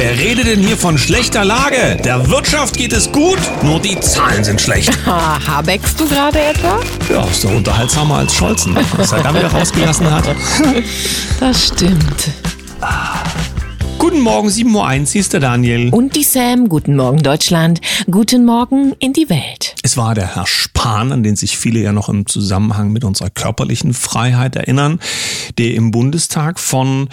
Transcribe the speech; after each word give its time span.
Wer 0.00 0.16
redet 0.18 0.46
denn 0.46 0.60
hier 0.60 0.78
von 0.78 0.96
schlechter 0.96 1.44
Lage? 1.44 1.98
Der 2.02 2.26
Wirtschaft 2.30 2.74
geht 2.74 2.94
es 2.94 3.12
gut, 3.12 3.36
nur 3.62 3.78
die 3.80 4.00
Zahlen 4.00 4.42
sind 4.42 4.58
schlecht. 4.58 4.90
Ha, 5.06 5.38
Habeckst 5.46 6.00
du 6.00 6.08
gerade 6.08 6.40
etwa? 6.40 6.80
Ja, 7.12 7.22
ist 7.24 7.44
doch 7.44 7.50
unterhaltsamer 7.50 8.16
als 8.16 8.34
Scholzen, 8.34 8.74
was 8.96 9.12
er 9.12 9.22
da 9.22 9.34
wieder 9.34 9.48
rausgelassen 9.52 10.10
hat. 10.10 10.24
Das 11.40 11.66
stimmt. 11.66 12.30
Guten 14.00 14.20
Morgen, 14.20 14.48
7.01 14.48 14.64
Uhr, 14.74 15.06
hier 15.12 15.20
ist 15.20 15.32
der 15.34 15.40
Daniel. 15.40 15.90
Und 15.90 16.16
die 16.16 16.22
Sam, 16.22 16.70
guten 16.70 16.96
Morgen 16.96 17.22
Deutschland, 17.22 17.82
guten 18.10 18.46
Morgen 18.46 18.94
in 18.98 19.12
die 19.12 19.28
Welt. 19.28 19.74
Es 19.82 19.98
war 19.98 20.14
der 20.14 20.36
Herr 20.36 20.46
Spahn, 20.46 21.12
an 21.12 21.22
den 21.22 21.36
sich 21.36 21.58
viele 21.58 21.80
ja 21.80 21.92
noch 21.92 22.08
im 22.08 22.26
Zusammenhang 22.26 22.92
mit 22.92 23.04
unserer 23.04 23.28
körperlichen 23.28 23.92
Freiheit 23.92 24.56
erinnern, 24.56 25.00
der 25.58 25.74
im 25.74 25.90
Bundestag 25.90 26.58
von 26.58 27.10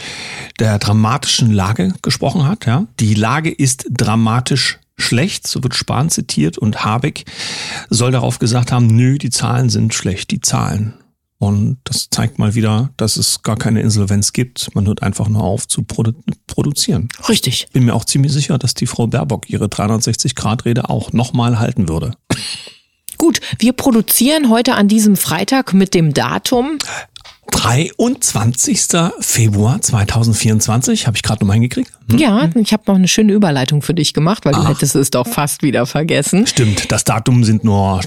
der 0.59 0.79
dramatischen 0.79 1.51
Lage 1.51 1.93
gesprochen 2.01 2.47
hat. 2.47 2.65
Ja? 2.65 2.85
Die 3.01 3.15
Lage 3.15 3.51
ist 3.51 3.87
dramatisch 3.91 4.79
schlecht, 4.97 5.45
so 5.45 5.61
wird 5.63 5.75
Spahn 5.75 6.09
zitiert, 6.09 6.57
und 6.57 6.85
Habeck 6.85 7.25
soll 7.89 8.13
darauf 8.13 8.39
gesagt 8.39 8.71
haben, 8.71 8.87
nö, 8.87 9.17
die 9.17 9.29
Zahlen 9.29 9.67
sind 9.67 9.93
schlecht, 9.93 10.31
die 10.31 10.39
Zahlen. 10.39 10.93
Und 11.39 11.77
das 11.83 12.09
zeigt 12.09 12.39
mal 12.39 12.55
wieder, 12.55 12.89
dass 12.97 13.15
es 13.15 13.43
gar 13.43 13.57
keine 13.57 13.81
Insolvenz 13.81 14.33
gibt. 14.33 14.73
Man 14.73 14.87
hört 14.87 15.03
einfach 15.03 15.27
nur 15.29 15.43
auf 15.43 15.67
zu 15.67 15.83
produ 15.83 16.13
produzieren. 16.47 17.09
Richtig. 17.29 17.67
Bin 17.73 17.85
mir 17.85 17.93
auch 17.93 18.05
ziemlich 18.05 18.33
sicher, 18.33 18.57
dass 18.57 18.73
die 18.73 18.87
Frau 18.87 19.05
Baerbock 19.05 19.49
ihre 19.49 19.65
360-Grad-Rede 19.65 20.89
auch 20.89 21.13
nochmal 21.13 21.59
halten 21.59 21.87
würde. 21.87 22.13
Gut, 23.17 23.39
wir 23.59 23.73
produzieren 23.73 24.49
heute 24.49 24.75
an 24.75 24.87
diesem 24.87 25.15
Freitag 25.15 25.73
mit 25.73 25.93
dem 25.93 26.13
Datum 26.13 26.77
23. 27.51 28.79
Februar 29.19 29.81
2024, 29.81 31.07
habe 31.07 31.17
ich 31.17 31.23
gerade 31.23 31.45
noch 31.45 31.53
hingekriegt. 31.53 31.91
Hm? 32.09 32.17
Ja, 32.17 32.49
ich 32.55 32.73
habe 32.73 32.83
noch 32.87 32.95
eine 32.95 33.07
schöne 33.07 33.33
Überleitung 33.33 33.81
für 33.81 33.93
dich 33.93 34.13
gemacht, 34.13 34.45
weil 34.45 34.55
Ach. 34.55 34.63
du 34.63 34.69
hättest 34.69 34.95
es 34.95 35.09
doch 35.09 35.27
fast 35.27 35.63
wieder 35.63 35.85
vergessen. 35.85 36.45
Stimmt, 36.45 36.91
das 36.91 37.03
Datum 37.03 37.43
sind 37.43 37.63
nur 37.63 38.01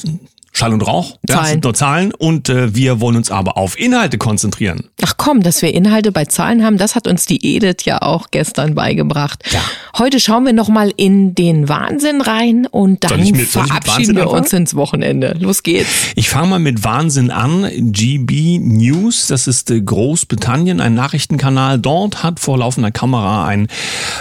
Schall 0.53 0.73
und 0.73 0.83
Rauch, 0.83 1.11
Zahlen. 1.11 1.21
das 1.27 1.49
sind 1.51 1.65
nur 1.65 1.75
Zahlen 1.75 2.13
und 2.13 2.49
äh, 2.49 2.75
wir 2.75 3.01
wollen 3.01 3.17
uns 3.17 3.31
aber 3.31 3.57
auf 3.57 3.79
Inhalte 3.79 4.19
konzentrieren. 4.19 4.89
Ach 5.03 5.15
komm, 5.17 5.43
dass 5.43 5.63
wir 5.63 5.73
Inhalte 5.73 6.11
bei 6.13 6.25
Zahlen 6.25 6.65
haben, 6.65 6.77
das 6.77 6.97
hat 6.97 7.07
uns 7.07 7.25
die 7.25 7.57
Edith 7.57 7.85
ja 7.85 8.03
auch 8.03 8.27
gestern 8.31 8.75
beigebracht. 8.75 9.43
Ja. 9.53 9.61
Heute 9.97 10.19
schauen 10.19 10.45
wir 10.45 10.53
nochmal 10.53 10.93
in 10.97 11.35
den 11.35 11.69
Wahnsinn 11.69 12.21
rein 12.21 12.67
und 12.67 13.05
dann 13.05 13.21
mit, 13.21 13.47
verabschieden 13.47 14.17
wir 14.17 14.29
uns 14.29 14.53
ins 14.53 14.75
Wochenende. 14.75 15.37
Los 15.39 15.63
geht's. 15.63 15.89
Ich 16.17 16.29
fange 16.29 16.49
mal 16.49 16.59
mit 16.59 16.85
Wahnsinn 16.85 17.31
an. 17.31 17.71
GB 17.73 18.59
News, 18.59 19.29
das 19.29 19.47
ist 19.47 19.71
äh, 19.71 19.81
Großbritannien, 19.81 20.81
ein 20.81 20.95
Nachrichtenkanal. 20.95 21.79
Dort 21.79 22.23
hat 22.25 22.41
vor 22.41 22.59
laufender 22.59 22.91
Kamera 22.91 23.47
ein 23.47 23.69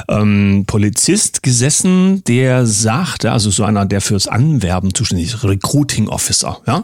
ähm, 0.08 0.64
Polizist 0.68 1.44
gesessen, 1.44 2.24
der 2.26 2.68
sagte, 2.68 3.32
also 3.32 3.50
so 3.50 3.64
einer, 3.64 3.86
der 3.86 4.00
fürs 4.00 4.28
Anwerben 4.28 4.94
zuständig 4.94 5.34
ist, 5.34 5.44
Recruiting 5.44 6.08
Officer 6.08 6.19
ja, 6.68 6.84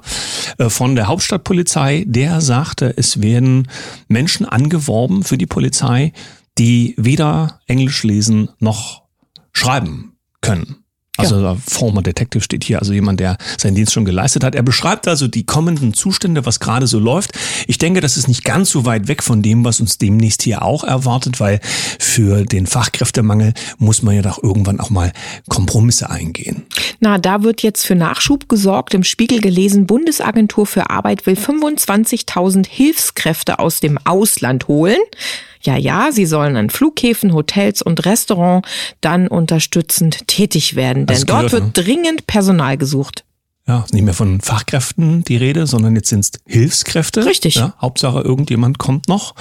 äh, 0.58 0.70
von 0.70 0.96
der 0.96 1.08
Hauptstadtpolizei, 1.08 2.06
der 2.08 2.42
sagte, 2.42 2.94
es 2.98 3.22
werden 3.22 3.68
Menschen 4.08 4.46
angeworben 4.46 5.24
für 5.24 5.38
die 5.38 5.46
Polizei, 5.46 6.14
die 6.58 6.96
weder 6.98 7.60
Englisch 7.68 8.04
lesen 8.04 8.50
noch 8.60 9.04
schreiben 9.52 10.18
können. 10.42 10.85
Also 11.18 11.40
ja. 11.42 11.56
Former 11.68 12.02
Detective 12.02 12.44
steht 12.44 12.64
hier, 12.64 12.80
also 12.80 12.94
jemand, 12.94 13.20
der 13.20 13.38
seinen 13.58 13.76
Dienst 13.76 13.94
schon 13.94 14.06
geleistet 14.06 14.44
hat. 14.44 14.56
Er 14.56 14.64
beschreibt 14.64 15.08
also 15.08 15.28
die 15.28 15.46
kommenden 15.46 15.94
Zustände, 15.94 16.46
was 16.46 16.60
gerade 16.60 16.88
so 16.88 17.00
läuft. 17.00 17.32
Ich 17.68 17.78
denke, 17.78 18.02
das 18.02 18.18
ist 18.18 18.28
nicht 18.28 18.44
ganz 18.44 18.70
so 18.70 18.86
weit 18.86 19.08
weg 19.08 19.24
von 19.24 19.42
dem, 19.42 19.64
was 19.64 19.80
uns 19.80 19.98
demnächst 19.98 20.44
hier 20.44 20.62
auch 20.62 20.84
erwartet, 20.84 21.40
weil 21.40 21.60
für 22.00 22.44
den 22.44 22.68
Fachkräftemangel 22.68 23.54
muss 23.78 24.02
man 24.02 24.16
ja 24.16 24.22
doch 24.22 24.44
irgendwann 24.44 24.80
auch 24.80 24.90
mal 24.90 25.12
Kompromisse 25.48 26.10
eingehen. 26.10 26.66
Na, 27.00 27.18
da 27.18 27.44
wird 27.44 27.62
jetzt 27.62 27.86
für 27.86 27.96
Nachschub 27.96 28.50
gesorgt. 28.50 28.94
Im 28.94 29.04
Spiegel 29.04 29.40
gelesen, 29.40 29.86
Bundesagentur 29.88 30.66
für 30.66 30.90
Arbeit 30.90 31.26
will 31.26 31.36
25.000 31.36 32.68
Hilfskräfte 32.68 33.60
aus 33.60 33.80
dem 33.80 33.98
Ausland 34.04 34.68
holen. 34.68 35.00
Ja, 35.66 35.78
ja, 35.78 36.12
sie 36.12 36.26
sollen 36.26 36.56
an 36.56 36.70
Flughäfen, 36.70 37.34
Hotels 37.34 37.82
und 37.82 38.06
Restaurants 38.06 38.68
dann 39.02 39.28
unterstützend 39.28 40.28
tätig 40.28 40.76
werden, 40.76 41.06
denn 41.06 41.24
dort 41.26 41.52
wird 41.52 41.64
ne? 41.64 41.72
dringend 41.74 42.28
Personal 42.28 42.78
gesucht. 42.78 43.26
Ja, 43.68 43.84
nicht 43.92 44.04
mehr 44.04 44.14
von 44.14 44.42
Fachkräften 44.42 45.24
die 45.24 45.38
Rede, 45.38 45.66
sondern 45.66 45.96
jetzt 45.96 46.10
sind 46.10 46.20
es 46.20 46.32
Hilfskräfte. 46.46 47.26
Richtig. 47.26 47.56
Ja, 47.56 47.74
Hauptsache 47.82 48.20
irgendjemand 48.20 48.78
kommt 48.78 49.08
noch. 49.08 49.34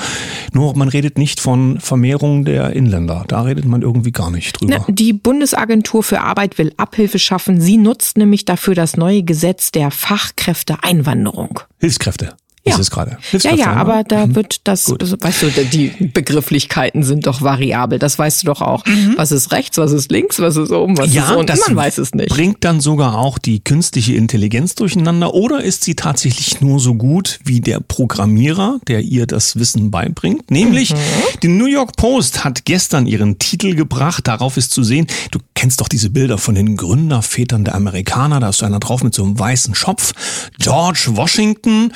Nur 0.54 0.74
man 0.78 0.88
redet 0.88 1.18
nicht 1.18 1.40
von 1.40 1.78
Vermehrung 1.78 2.46
der 2.46 2.70
Inländer. 2.70 3.24
Da 3.28 3.42
redet 3.42 3.66
man 3.66 3.82
irgendwie 3.82 4.12
gar 4.12 4.30
nicht 4.30 4.58
drüber. 4.58 4.76
Na, 4.78 4.92
die 4.94 5.12
Bundesagentur 5.12 6.02
für 6.02 6.22
Arbeit 6.22 6.56
will 6.56 6.72
Abhilfe 6.78 7.18
schaffen. 7.18 7.60
Sie 7.60 7.76
nutzt 7.76 8.16
nämlich 8.16 8.46
dafür 8.46 8.74
das 8.74 8.96
neue 8.96 9.24
Gesetz 9.24 9.72
der 9.72 9.90
Fachkräfteeinwanderung. 9.90 11.60
Hilfskräfte 11.78 12.34
ja. 12.66 12.74
ist 12.74 12.80
es 12.80 12.90
gerade. 12.90 13.18
Ja, 13.32 13.54
ja, 13.54 13.72
aber 13.74 14.04
da 14.04 14.26
mhm. 14.26 14.36
wird 14.36 14.60
das, 14.64 14.86
Gut. 14.86 15.02
weißt 15.02 15.42
du, 15.42 15.50
die 15.64 15.88
Begrifflichkeiten 16.12 17.02
sind 17.02 17.26
doch 17.26 17.42
variabel. 17.42 17.98
Das 17.98 18.18
weißt 18.18 18.42
du 18.42 18.46
doch 18.46 18.62
auch. 18.62 18.84
Mhm. 18.86 19.14
Was 19.16 19.32
ist 19.32 19.52
rechts, 19.52 19.76
was 19.76 19.92
ist 19.92 20.10
links, 20.10 20.38
was 20.38 20.56
ist 20.56 20.70
oben, 20.70 20.96
was 20.96 21.12
ja, 21.12 21.24
ist 21.24 21.36
unten? 21.36 21.58
Man 21.66 21.76
weiß 21.76 21.98
es 21.98 22.14
nicht. 22.14 22.30
Bringt 22.30 22.64
dann 22.64 22.80
sogar 22.80 23.18
auch 23.18 23.38
die 23.38 23.62
künstliche 23.62 24.14
Intelligenz 24.14 24.74
durcheinander 24.74 25.34
oder 25.34 25.62
ist 25.62 25.84
sie 25.84 25.94
tatsächlich 25.94 26.60
nur 26.60 26.80
so 26.80 26.94
gut 26.94 27.38
wie 27.44 27.60
der 27.60 27.80
Programmierer, 27.80 28.80
der 28.88 29.00
ihr 29.00 29.26
das 29.26 29.56
Wissen 29.56 29.90
beibringt? 29.90 30.50
Nämlich, 30.50 30.92
mhm. 30.92 30.98
die 31.42 31.48
New 31.48 31.66
York 31.66 31.96
Post 31.96 32.44
hat 32.44 32.64
gestern 32.64 33.06
ihren 33.06 33.38
Titel 33.38 33.74
gebracht. 33.74 34.26
Darauf 34.26 34.56
ist 34.56 34.72
zu 34.72 34.82
sehen, 34.82 35.06
du 35.30 35.38
kennst 35.54 35.80
doch 35.80 35.88
diese 35.88 36.10
Bilder 36.10 36.38
von 36.38 36.54
den 36.54 36.76
Gründervätern 36.76 37.64
der 37.64 37.74
Amerikaner. 37.74 38.40
Da 38.40 38.48
ist 38.48 38.62
einer 38.62 38.80
drauf 38.80 39.02
mit 39.02 39.14
so 39.14 39.24
einem 39.24 39.38
weißen 39.38 39.74
Schopf. 39.74 40.12
George 40.58 41.10
Washington. 41.10 41.92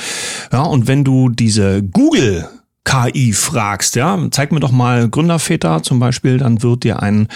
Ja, 0.53 0.63
und 0.63 0.87
wenn 0.87 1.05
du 1.05 1.29
diese 1.29 1.83
Google 1.83 2.49
KI 2.89 3.35
fragst, 3.35 3.97
ja, 3.97 4.19
zeig 4.31 4.51
mir 4.51 4.61
doch 4.61 4.73
mal 4.73 5.11
Gründerväter 5.11 5.83
zum 5.83 5.99
Beispiel, 5.99 6.39
dann 6.39 6.63
wird 6.63 6.85
dir 6.85 7.03
ein 7.03 7.29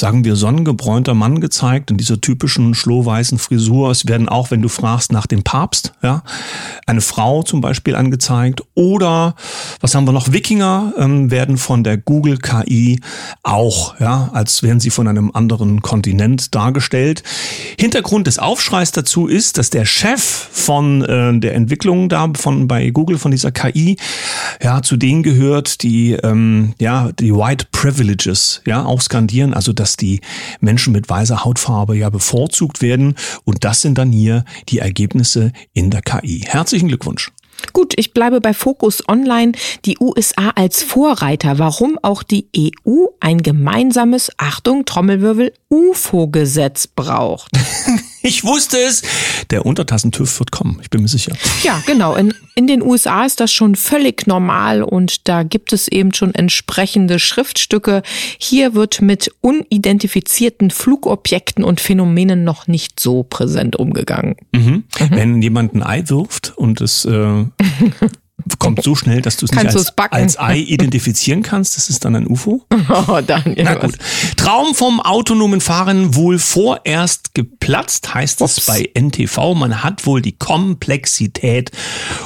sagen 0.00 0.24
wir, 0.24 0.34
sonnengebräunter 0.34 1.14
Mann 1.14 1.40
gezeigt 1.40 1.90
in 1.90 1.98
dieser 1.98 2.20
typischen 2.20 2.74
schlohweißen 2.74 3.38
Frisur. 3.38 3.90
Es 3.90 4.08
werden 4.08 4.28
auch, 4.28 4.50
wenn 4.50 4.62
du 4.62 4.68
fragst 4.68 5.12
nach 5.12 5.26
dem 5.26 5.42
Papst, 5.42 5.92
ja, 6.02 6.22
eine 6.86 7.02
Frau 7.02 7.42
zum 7.42 7.60
Beispiel 7.60 7.94
angezeigt. 7.94 8.62
Oder 8.74 9.36
was 9.80 9.94
haben 9.94 10.06
wir 10.06 10.12
noch? 10.12 10.32
Wikinger 10.32 10.94
ähm, 10.96 11.30
werden 11.30 11.58
von 11.58 11.84
der 11.84 11.98
Google 11.98 12.38
KI 12.38 13.00
auch, 13.42 14.00
ja, 14.00 14.30
als 14.32 14.62
wären 14.62 14.80
sie 14.80 14.90
von 14.90 15.06
einem 15.06 15.30
anderen 15.34 15.82
Kontinent 15.82 16.54
dargestellt. 16.54 17.22
Hintergrund 17.78 18.26
des 18.26 18.38
Aufschreis 18.38 18.92
dazu 18.92 19.26
ist, 19.26 19.58
dass 19.58 19.68
der 19.68 19.84
Chef 19.84 20.22
von 20.22 21.02
äh, 21.02 21.38
der 21.38 21.54
Entwicklung 21.54 22.08
da 22.08 22.30
von 22.34 22.66
bei 22.66 22.90
Google 22.90 23.18
von 23.18 23.30
dieser 23.30 23.52
KI 23.52 23.96
ja 24.62 24.79
zu 24.82 24.96
denen 24.96 25.22
gehört, 25.22 25.82
die 25.82 26.12
ähm, 26.12 26.74
ja 26.78 27.10
die 27.12 27.34
White 27.34 27.66
Privileges 27.72 28.62
ja 28.66 28.84
auch 28.84 29.00
skandieren, 29.00 29.54
also 29.54 29.72
dass 29.72 29.96
die 29.96 30.20
Menschen 30.60 30.92
mit 30.92 31.08
weißer 31.08 31.44
Hautfarbe 31.44 31.96
ja 31.96 32.10
bevorzugt 32.10 32.82
werden. 32.82 33.14
Und 33.44 33.64
das 33.64 33.82
sind 33.82 33.98
dann 33.98 34.12
hier 34.12 34.44
die 34.68 34.78
Ergebnisse 34.78 35.52
in 35.72 35.90
der 35.90 36.02
KI. 36.02 36.44
Herzlichen 36.46 36.88
Glückwunsch. 36.88 37.30
Gut, 37.72 37.92
ich 37.96 38.12
bleibe 38.12 38.40
bei 38.40 38.54
Focus 38.54 39.06
Online. 39.08 39.52
Die 39.84 39.98
USA 40.00 40.50
als 40.54 40.82
Vorreiter. 40.82 41.58
Warum 41.58 41.98
auch 42.02 42.22
die 42.22 42.48
EU 42.56 43.06
ein 43.20 43.42
gemeinsames, 43.42 44.30
Achtung, 44.38 44.84
Trommelwirbel, 44.84 45.52
UFO-Gesetz 45.68 46.86
braucht. 46.86 47.52
Ich 48.30 48.44
wusste 48.44 48.78
es. 48.78 49.02
Der 49.50 49.64
Untertassentüff 49.64 50.38
wird 50.38 50.50
kommen, 50.50 50.78
ich 50.82 50.90
bin 50.90 51.02
mir 51.02 51.08
sicher. 51.08 51.34
Ja, 51.62 51.82
genau. 51.86 52.14
In, 52.14 52.34
in 52.54 52.66
den 52.66 52.82
USA 52.82 53.24
ist 53.24 53.40
das 53.40 53.52
schon 53.52 53.76
völlig 53.76 54.26
normal 54.26 54.82
und 54.82 55.28
da 55.28 55.42
gibt 55.42 55.72
es 55.72 55.88
eben 55.88 56.12
schon 56.12 56.34
entsprechende 56.34 57.18
Schriftstücke. 57.18 58.02
Hier 58.38 58.74
wird 58.74 59.00
mit 59.00 59.32
unidentifizierten 59.40 60.70
Flugobjekten 60.70 61.64
und 61.64 61.80
Phänomenen 61.80 62.44
noch 62.44 62.66
nicht 62.66 63.00
so 63.00 63.22
präsent 63.22 63.76
umgegangen. 63.76 64.36
Mhm. 64.52 64.84
Mhm. 64.98 65.10
Wenn 65.10 65.42
jemand 65.42 65.74
ein 65.74 65.82
Ei 65.82 66.02
wirft 66.06 66.52
und 66.56 66.80
es 66.80 67.04
äh, 67.06 67.44
kommt 68.58 68.82
so 68.82 68.94
schnell, 68.94 69.22
dass 69.22 69.36
du 69.36 69.46
es 69.46 69.52
nicht 69.52 69.66
als, 69.66 69.96
als, 69.98 70.38
Ei 70.38 70.58
identifizieren 70.58 71.42
kannst. 71.42 71.76
Das 71.76 71.90
ist 71.90 72.04
dann 72.04 72.16
ein 72.16 72.26
UFO. 72.26 72.64
Oh, 73.08 73.20
Daniel. 73.24 73.64
Na 73.64 73.74
gut. 73.74 73.96
Traum 74.36 74.74
vom 74.74 75.00
autonomen 75.00 75.60
Fahren 75.60 76.14
wohl 76.14 76.38
vorerst 76.38 77.34
geplatzt, 77.34 78.14
heißt 78.14 78.40
Ups. 78.42 78.58
es 78.58 78.66
bei 78.66 78.90
NTV. 78.94 79.54
Man 79.54 79.82
hat 79.82 80.06
wohl 80.06 80.20
die 80.20 80.32
Komplexität 80.32 81.70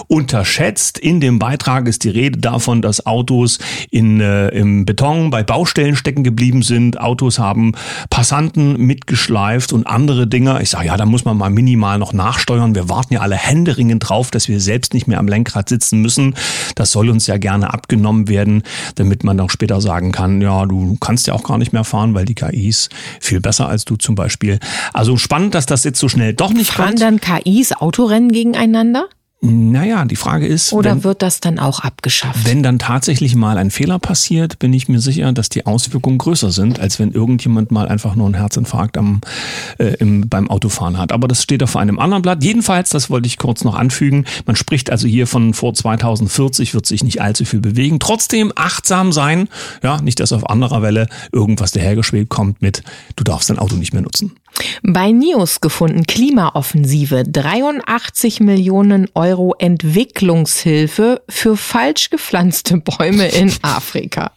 unterschätzt. 0.08 0.98
In 0.98 1.20
dem 1.20 1.38
Beitrag 1.38 1.86
ist 1.86 2.04
die 2.04 2.08
Rede 2.08 2.38
davon, 2.38 2.82
dass 2.82 3.04
Autos 3.04 3.58
in, 3.90 4.20
äh, 4.20 4.48
im 4.48 4.86
Beton 4.86 5.30
bei 5.30 5.42
Baustellen 5.42 5.96
stecken 5.96 6.24
geblieben 6.24 6.62
sind. 6.62 7.00
Autos 7.00 7.38
haben 7.38 7.72
Passanten 8.10 8.78
mitgeschleift 8.78 9.72
und 9.72 9.86
andere 9.86 10.26
Dinge. 10.26 10.62
Ich 10.62 10.70
sage, 10.70 10.86
ja, 10.86 10.96
da 10.96 11.04
muss 11.04 11.24
man 11.24 11.36
mal 11.36 11.50
minimal 11.50 11.98
noch 11.98 12.12
nachsteuern. 12.12 12.74
Wir 12.74 12.88
warten 12.88 13.14
ja 13.14 13.20
alle 13.20 13.36
händeringend 13.36 14.08
drauf, 14.08 14.30
dass 14.30 14.48
wir 14.48 14.60
selbst 14.60 14.94
nicht 14.94 15.06
mehr 15.06 15.18
am 15.18 15.28
Lenkrad 15.28 15.68
sitzen 15.68 16.03
müssen. 16.04 16.36
Das 16.76 16.92
soll 16.92 17.08
uns 17.08 17.26
ja 17.26 17.38
gerne 17.38 17.74
abgenommen 17.74 18.28
werden, 18.28 18.62
damit 18.94 19.24
man 19.24 19.40
auch 19.40 19.50
später 19.50 19.80
sagen 19.80 20.12
kann, 20.12 20.40
ja, 20.40 20.66
du 20.66 20.96
kannst 21.00 21.26
ja 21.26 21.34
auch 21.34 21.42
gar 21.42 21.58
nicht 21.58 21.72
mehr 21.72 21.84
fahren, 21.84 22.14
weil 22.14 22.26
die 22.26 22.34
KIs 22.36 22.90
viel 23.20 23.40
besser 23.40 23.66
als 23.66 23.84
du 23.84 23.96
zum 23.96 24.14
Beispiel. 24.14 24.60
Also 24.92 25.16
spannend, 25.16 25.54
dass 25.54 25.66
das 25.66 25.82
jetzt 25.82 25.98
so 25.98 26.08
schnell 26.08 26.34
doch 26.34 26.52
nicht 26.52 26.70
Fahren 26.70 26.96
kommt. 26.96 27.00
dann 27.00 27.20
KIs 27.20 27.72
Autorennen 27.72 28.30
gegeneinander? 28.30 29.06
Naja, 29.44 30.06
die 30.06 30.16
Frage 30.16 30.46
ist. 30.46 30.72
Oder 30.72 30.92
wenn, 30.92 31.04
wird 31.04 31.20
das 31.20 31.38
dann 31.38 31.58
auch 31.58 31.80
abgeschafft? 31.80 32.46
Wenn 32.46 32.62
dann 32.62 32.78
tatsächlich 32.78 33.34
mal 33.34 33.58
ein 33.58 33.70
Fehler 33.70 33.98
passiert, 33.98 34.58
bin 34.58 34.72
ich 34.72 34.88
mir 34.88 35.00
sicher, 35.00 35.32
dass 35.34 35.50
die 35.50 35.66
Auswirkungen 35.66 36.16
größer 36.16 36.50
sind, 36.50 36.80
als 36.80 36.98
wenn 36.98 37.12
irgendjemand 37.12 37.70
mal 37.70 37.86
einfach 37.86 38.14
nur 38.14 38.24
einen 38.24 38.36
Herzinfarkt 38.36 38.96
am, 38.96 39.20
äh, 39.78 39.96
im, 39.98 40.30
beim 40.30 40.48
Autofahren 40.48 40.96
hat. 40.96 41.12
Aber 41.12 41.28
das 41.28 41.42
steht 41.42 41.62
auf 41.62 41.76
einem 41.76 41.98
anderen 41.98 42.22
Blatt. 42.22 42.42
Jedenfalls, 42.42 42.88
das 42.88 43.10
wollte 43.10 43.26
ich 43.26 43.36
kurz 43.36 43.64
noch 43.64 43.74
anfügen. 43.74 44.24
Man 44.46 44.56
spricht 44.56 44.90
also 44.90 45.06
hier 45.06 45.26
von 45.26 45.52
vor 45.52 45.74
2040 45.74 46.72
wird 46.72 46.86
sich 46.86 47.04
nicht 47.04 47.20
allzu 47.20 47.44
viel 47.44 47.60
bewegen. 47.60 48.00
Trotzdem 48.00 48.50
achtsam 48.56 49.12
sein. 49.12 49.48
Ja, 49.82 50.00
nicht, 50.00 50.20
dass 50.20 50.32
auf 50.32 50.48
anderer 50.48 50.80
Welle 50.80 51.06
irgendwas 51.32 51.72
dahergeschwebt 51.72 52.30
kommt 52.30 52.62
mit, 52.62 52.82
du 53.16 53.24
darfst 53.24 53.50
dein 53.50 53.58
Auto 53.58 53.76
nicht 53.76 53.92
mehr 53.92 54.02
nutzen. 54.02 54.32
Bei 54.82 55.10
NIOS 55.10 55.60
gefunden 55.60 56.04
Klimaoffensive 56.04 57.24
83 57.24 58.40
Millionen 58.40 59.08
Euro 59.14 59.54
Entwicklungshilfe 59.58 61.22
für 61.28 61.56
falsch 61.56 62.10
gepflanzte 62.10 62.78
Bäume 62.78 63.28
in 63.28 63.52
Afrika. 63.62 64.32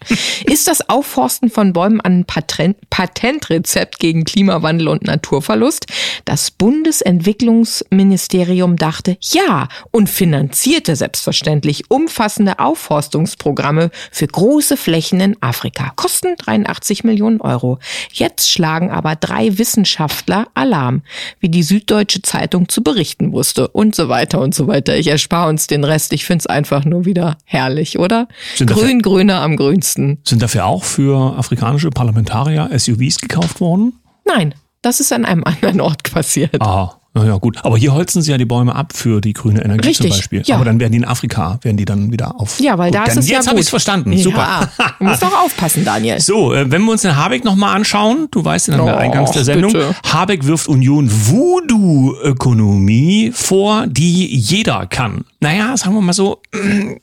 Ist 0.45 0.67
das 0.67 0.87
Aufforsten 0.89 1.49
von 1.49 1.73
Bäumen 1.73 1.99
ein 2.01 2.25
Patent 2.25 2.77
Patentrezept 2.89 3.97
gegen 3.99 4.23
Klimawandel 4.23 4.87
und 4.87 5.03
Naturverlust? 5.03 5.87
Das 6.25 6.49
Bundesentwicklungsministerium 6.51 8.77
dachte 8.77 9.17
ja 9.21 9.67
und 9.91 10.09
finanzierte 10.09 10.95
selbstverständlich 10.95 11.89
umfassende 11.89 12.59
Aufforstungsprogramme 12.59 13.89
für 14.11 14.27
große 14.27 14.77
Flächen 14.77 15.19
in 15.19 15.35
Afrika. 15.41 15.91
Kosten 15.95 16.35
83 16.37 17.03
Millionen 17.03 17.41
Euro. 17.41 17.79
Jetzt 18.11 18.51
schlagen 18.51 18.91
aber 18.91 19.15
drei 19.15 19.57
Wissenschaftler 19.57 20.06
Wissenschaftler 20.07 20.47
Alarm, 20.53 21.01
wie 21.39 21.49
die 21.49 21.63
Süddeutsche 21.63 22.21
Zeitung 22.21 22.69
zu 22.69 22.81
berichten 22.81 23.31
wusste 23.31 23.67
und 23.67 23.95
so 23.95 24.09
weiter 24.09 24.39
und 24.39 24.55
so 24.55 24.67
weiter. 24.67 24.97
Ich 24.97 25.07
erspare 25.07 25.49
uns 25.49 25.67
den 25.67 25.83
Rest. 25.83 26.13
Ich 26.13 26.25
finde 26.25 26.43
es 26.43 26.47
einfach 26.47 26.85
nur 26.85 27.05
wieder 27.05 27.37
herrlich, 27.45 27.99
oder? 27.99 28.27
Sind 28.55 28.69
Grün, 28.69 28.99
dafür, 28.99 29.01
grüner 29.01 29.41
am 29.41 29.57
grünsten. 29.57 30.19
Sind 30.23 30.41
dafür 30.41 30.65
auch 30.65 30.83
für 30.83 31.37
afrikanische 31.37 31.89
Parlamentarier 31.89 32.69
SUVs 32.77 33.17
gekauft 33.17 33.59
worden? 33.59 33.93
Nein, 34.25 34.53
das 34.81 34.99
ist 34.99 35.11
an 35.11 35.25
einem 35.25 35.43
anderen 35.45 35.81
Ort 35.81 36.11
passiert. 36.11 36.61
Aha. 36.61 36.99
Naja, 37.17 37.37
gut. 37.37 37.57
Aber 37.63 37.77
hier 37.77 37.93
holzen 37.93 38.21
sie 38.21 38.31
ja 38.31 38.37
die 38.37 38.45
Bäume 38.45 38.75
ab 38.75 38.93
für 38.93 39.21
die 39.21 39.33
grüne 39.33 39.63
Energie 39.63 39.87
Richtig, 39.87 40.11
zum 40.11 40.17
Beispiel. 40.17 40.43
Ja. 40.45 40.55
Aber 40.55 40.65
dann 40.65 40.79
werden 40.79 40.91
die 40.91 40.99
in 40.99 41.05
Afrika, 41.05 41.57
werden 41.63 41.77
die 41.77 41.85
dann 41.85 42.11
wieder 42.11 42.39
auf. 42.39 42.59
Ja, 42.59 42.77
weil 42.77 42.91
da 42.91 42.99
gut, 43.03 43.07
ist 43.09 43.17
es 43.17 43.27
jetzt 43.29 43.45
ja 43.45 43.49
habe 43.49 43.59
ich 43.59 43.65
es 43.65 43.69
verstanden. 43.69 44.13
Ja. 44.13 44.23
Super. 44.23 44.69
Du 44.99 45.05
musst 45.05 45.23
doch 45.23 45.43
aufpassen, 45.43 45.83
Daniel. 45.83 46.19
So, 46.19 46.53
äh, 46.53 46.69
wenn 46.71 46.83
wir 46.83 46.91
uns 46.91 47.01
den 47.01 47.15
Habeck 47.15 47.43
nochmal 47.43 47.75
anschauen, 47.75 48.27
du 48.31 48.45
weißt 48.45 48.69
in 48.69 48.77
der 48.77 48.97
Eingangs 48.97 49.31
der 49.31 49.43
Sendung, 49.43 49.73
bitte. 49.73 49.95
Habeck 50.05 50.45
wirft 50.45 50.67
Union 50.67 51.09
Voodoo-Ökonomie 51.11 53.31
vor, 53.33 53.87
die 53.87 54.27
jeder 54.35 54.85
kann. 54.85 55.25
Naja, 55.39 55.75
sagen 55.77 55.95
wir 55.95 56.01
mal 56.01 56.13
so, 56.13 56.41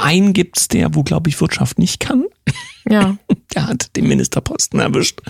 einen 0.00 0.32
gibt's, 0.32 0.66
der, 0.68 0.94
wo 0.94 1.02
glaube 1.02 1.30
ich 1.30 1.40
Wirtschaft 1.40 1.78
nicht 1.78 2.00
kann. 2.00 2.24
Ja. 2.88 3.16
Der 3.54 3.68
hat 3.68 3.96
den 3.96 4.06
Ministerposten 4.06 4.80
erwischt. 4.80 5.20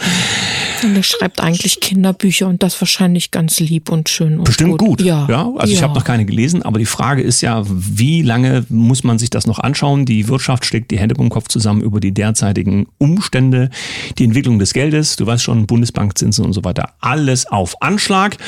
Und 0.83 0.95
der 0.95 1.05
schreibt 1.05 1.41
eigentlich 1.41 1.81
Kinderbücher 1.81 2.49
und 2.49 2.63
das 2.63 2.81
wahrscheinlich 2.81 3.31
ganz 3.31 3.61
lieb 3.61 3.89
und 3.89 4.09
schön. 4.09 4.39
Und 4.39 4.45
Bestimmt 4.45 4.79
gut. 4.79 4.99
gut. 4.99 5.01
Ja. 5.03 5.27
ja. 5.29 5.53
Also 5.57 5.73
ja. 5.73 5.79
ich 5.79 5.83
habe 5.83 5.95
noch 5.95 6.03
keine 6.03 6.25
gelesen, 6.25 6.63
aber 6.63 6.81
die 6.81 6.87
Frage 6.87 7.23
ist 7.23 7.41
ja, 7.41 7.63
wie 7.67 8.23
lange 8.23 8.67
muss 8.69 9.05
man 9.05 9.19
sich 9.19 9.31
das 9.31 9.47
noch 9.47 9.61
anschauen? 9.61 10.07
Die 10.07 10.27
Wirtschaft 10.27 10.65
schlägt 10.65 10.91
die 10.91 10.99
Hände 10.99 11.15
im 11.19 11.29
Kopf 11.29 11.49
zusammen 11.49 11.83
über 11.83 12.01
die 12.01 12.13
derzeitigen 12.13 12.89
Umstände, 12.99 13.71
die 14.19 14.25
Entwicklung 14.25 14.59
des 14.59 14.73
Geldes, 14.73 15.15
du 15.15 15.27
weißt 15.27 15.45
schon, 15.45 15.67
Bundesbankzinsen 15.67 16.45
und 16.45 16.53
so 16.53 16.65
weiter, 16.65 16.95
alles 17.01 17.47
auf 17.47 17.81
Anschlag. 17.81 18.39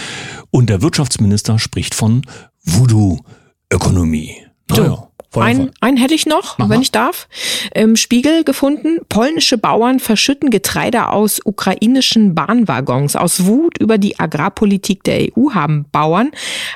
Und 0.51 0.71
der 0.71 0.83
Wirtschaftsminister 0.83 1.59
spricht 1.61 1.95
von 1.95 2.23
Voodoo-Ökonomie. 2.65 4.35
Naja. 4.71 5.08
Ein, 5.35 5.71
einen 5.81 5.99
hätte 5.99 6.15
ich 6.15 6.27
noch, 6.27 6.57
Mach 6.57 6.69
wenn 6.69 6.77
mal. 6.77 6.83
ich 6.83 6.91
darf. 6.91 7.29
Im 7.75 7.97
Spiegel 7.97 8.45
gefunden, 8.45 8.99
polnische 9.09 9.59
Bauern 9.59 10.01
verschütten 10.01 10.49
Getreide 10.51 11.09
aus 11.09 11.41
ukrainischen 11.45 12.35
Bahnwaggons. 12.35 13.15
Aus 13.15 13.45
Wut 13.45 13.79
über 13.79 13.99
die 13.99 14.19
Agrarpolitik 14.19 15.05
der 15.05 15.29
EU 15.37 15.51
haben 15.53 15.85
Bauern 15.93 16.31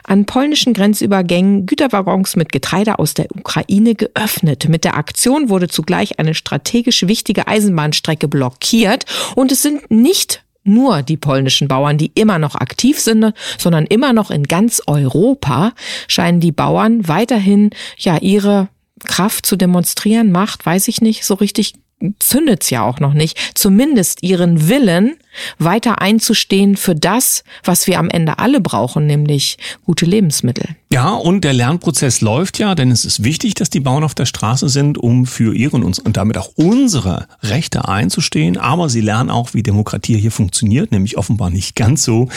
an 0.05 0.27
polnischen 0.27 0.75
Grenzübergängen 0.75 1.65
Güterwaggons 1.65 2.37
mit 2.37 2.53
Getreide 2.53 2.99
aus 2.99 3.15
der 3.15 3.31
Ukraine 3.35 3.95
geöffnet. 3.95 4.69
Mit 4.69 4.85
der 4.85 4.97
Aktion 4.97 5.49
wurde 5.49 5.69
zugleich 5.69 6.19
eine 6.19 6.35
strategisch 6.35 7.07
wichtige 7.07 7.49
Eisenbahnstrecke 7.49 8.29
blockiert 8.29 9.07
und 9.35 9.51
es 9.51 9.63
sind 9.63 9.91
nicht 9.91 10.42
nur 10.65 11.03
die 11.03 11.17
polnischen 11.17 11.69
Bauern, 11.69 11.99
die 11.99 12.13
immer 12.15 12.39
noch 12.39 12.55
aktiv 12.55 13.01
sind, 13.01 13.33
sondern 13.59 13.87
immer 13.87 14.13
noch 14.13 14.31
in 14.31 14.45
ganz 14.45 14.83
Europa 14.87 15.73
scheinen 16.09 16.41
die 16.41 16.53
Bauern 16.53 17.09
weiterhin 17.09 17.71
ja 17.99 18.19
ihre 18.19 18.69
Kraft 19.05 19.47
zu 19.47 19.57
demonstrieren, 19.57 20.31
Macht, 20.31 20.65
weiß 20.65 20.89
ich 20.89 21.01
nicht 21.01 21.25
so 21.25 21.35
richtig 21.35 21.75
zündet's 22.19 22.71
ja 22.71 22.83
auch 22.83 23.01
noch 23.01 23.15
nicht, 23.15 23.39
zumindest 23.55 24.23
ihren 24.23 24.69
Willen, 24.69 25.17
weiter 25.59 26.01
einzustehen 26.01 26.77
für 26.77 26.95
das, 26.95 27.45
was 27.65 27.87
wir 27.87 27.99
am 27.99 28.11
Ende 28.11 28.39
alle 28.39 28.61
brauchen, 28.61 29.07
nämlich 29.07 29.59
gute 29.85 30.07
Lebensmittel. 30.07 30.77
Ja, 30.93 31.11
und 31.11 31.43
der 31.43 31.55
Lernprozess 31.55 32.21
läuft 32.21 32.59
ja, 32.59 32.75
denn 32.75 32.91
es 32.91 33.07
ist 33.07 33.25
wichtig, 33.25 33.55
dass 33.55 33.71
die 33.71 33.81
Bauern 33.81 34.05
auf 34.05 34.15
der 34.15 34.27
Straße 34.27 34.69
sind, 34.69 34.99
um 34.99 35.25
für 35.25 35.55
ihre 35.55 35.77
und, 35.77 35.99
und 35.99 36.17
damit 36.19 36.37
auch 36.37 36.51
unsere 36.57 37.29
Rechte 37.43 37.89
einzustehen. 37.89 38.59
Aber 38.59 38.91
sie 38.91 39.01
lernen 39.01 39.31
auch, 39.31 39.55
wie 39.55 39.63
Demokratie 39.63 40.19
hier 40.19 40.31
funktioniert, 40.31 40.93
nämlich 40.93 41.17
offenbar 41.17 41.49
nicht 41.49 41.77
ganz 41.77 42.03
so, 42.03 42.29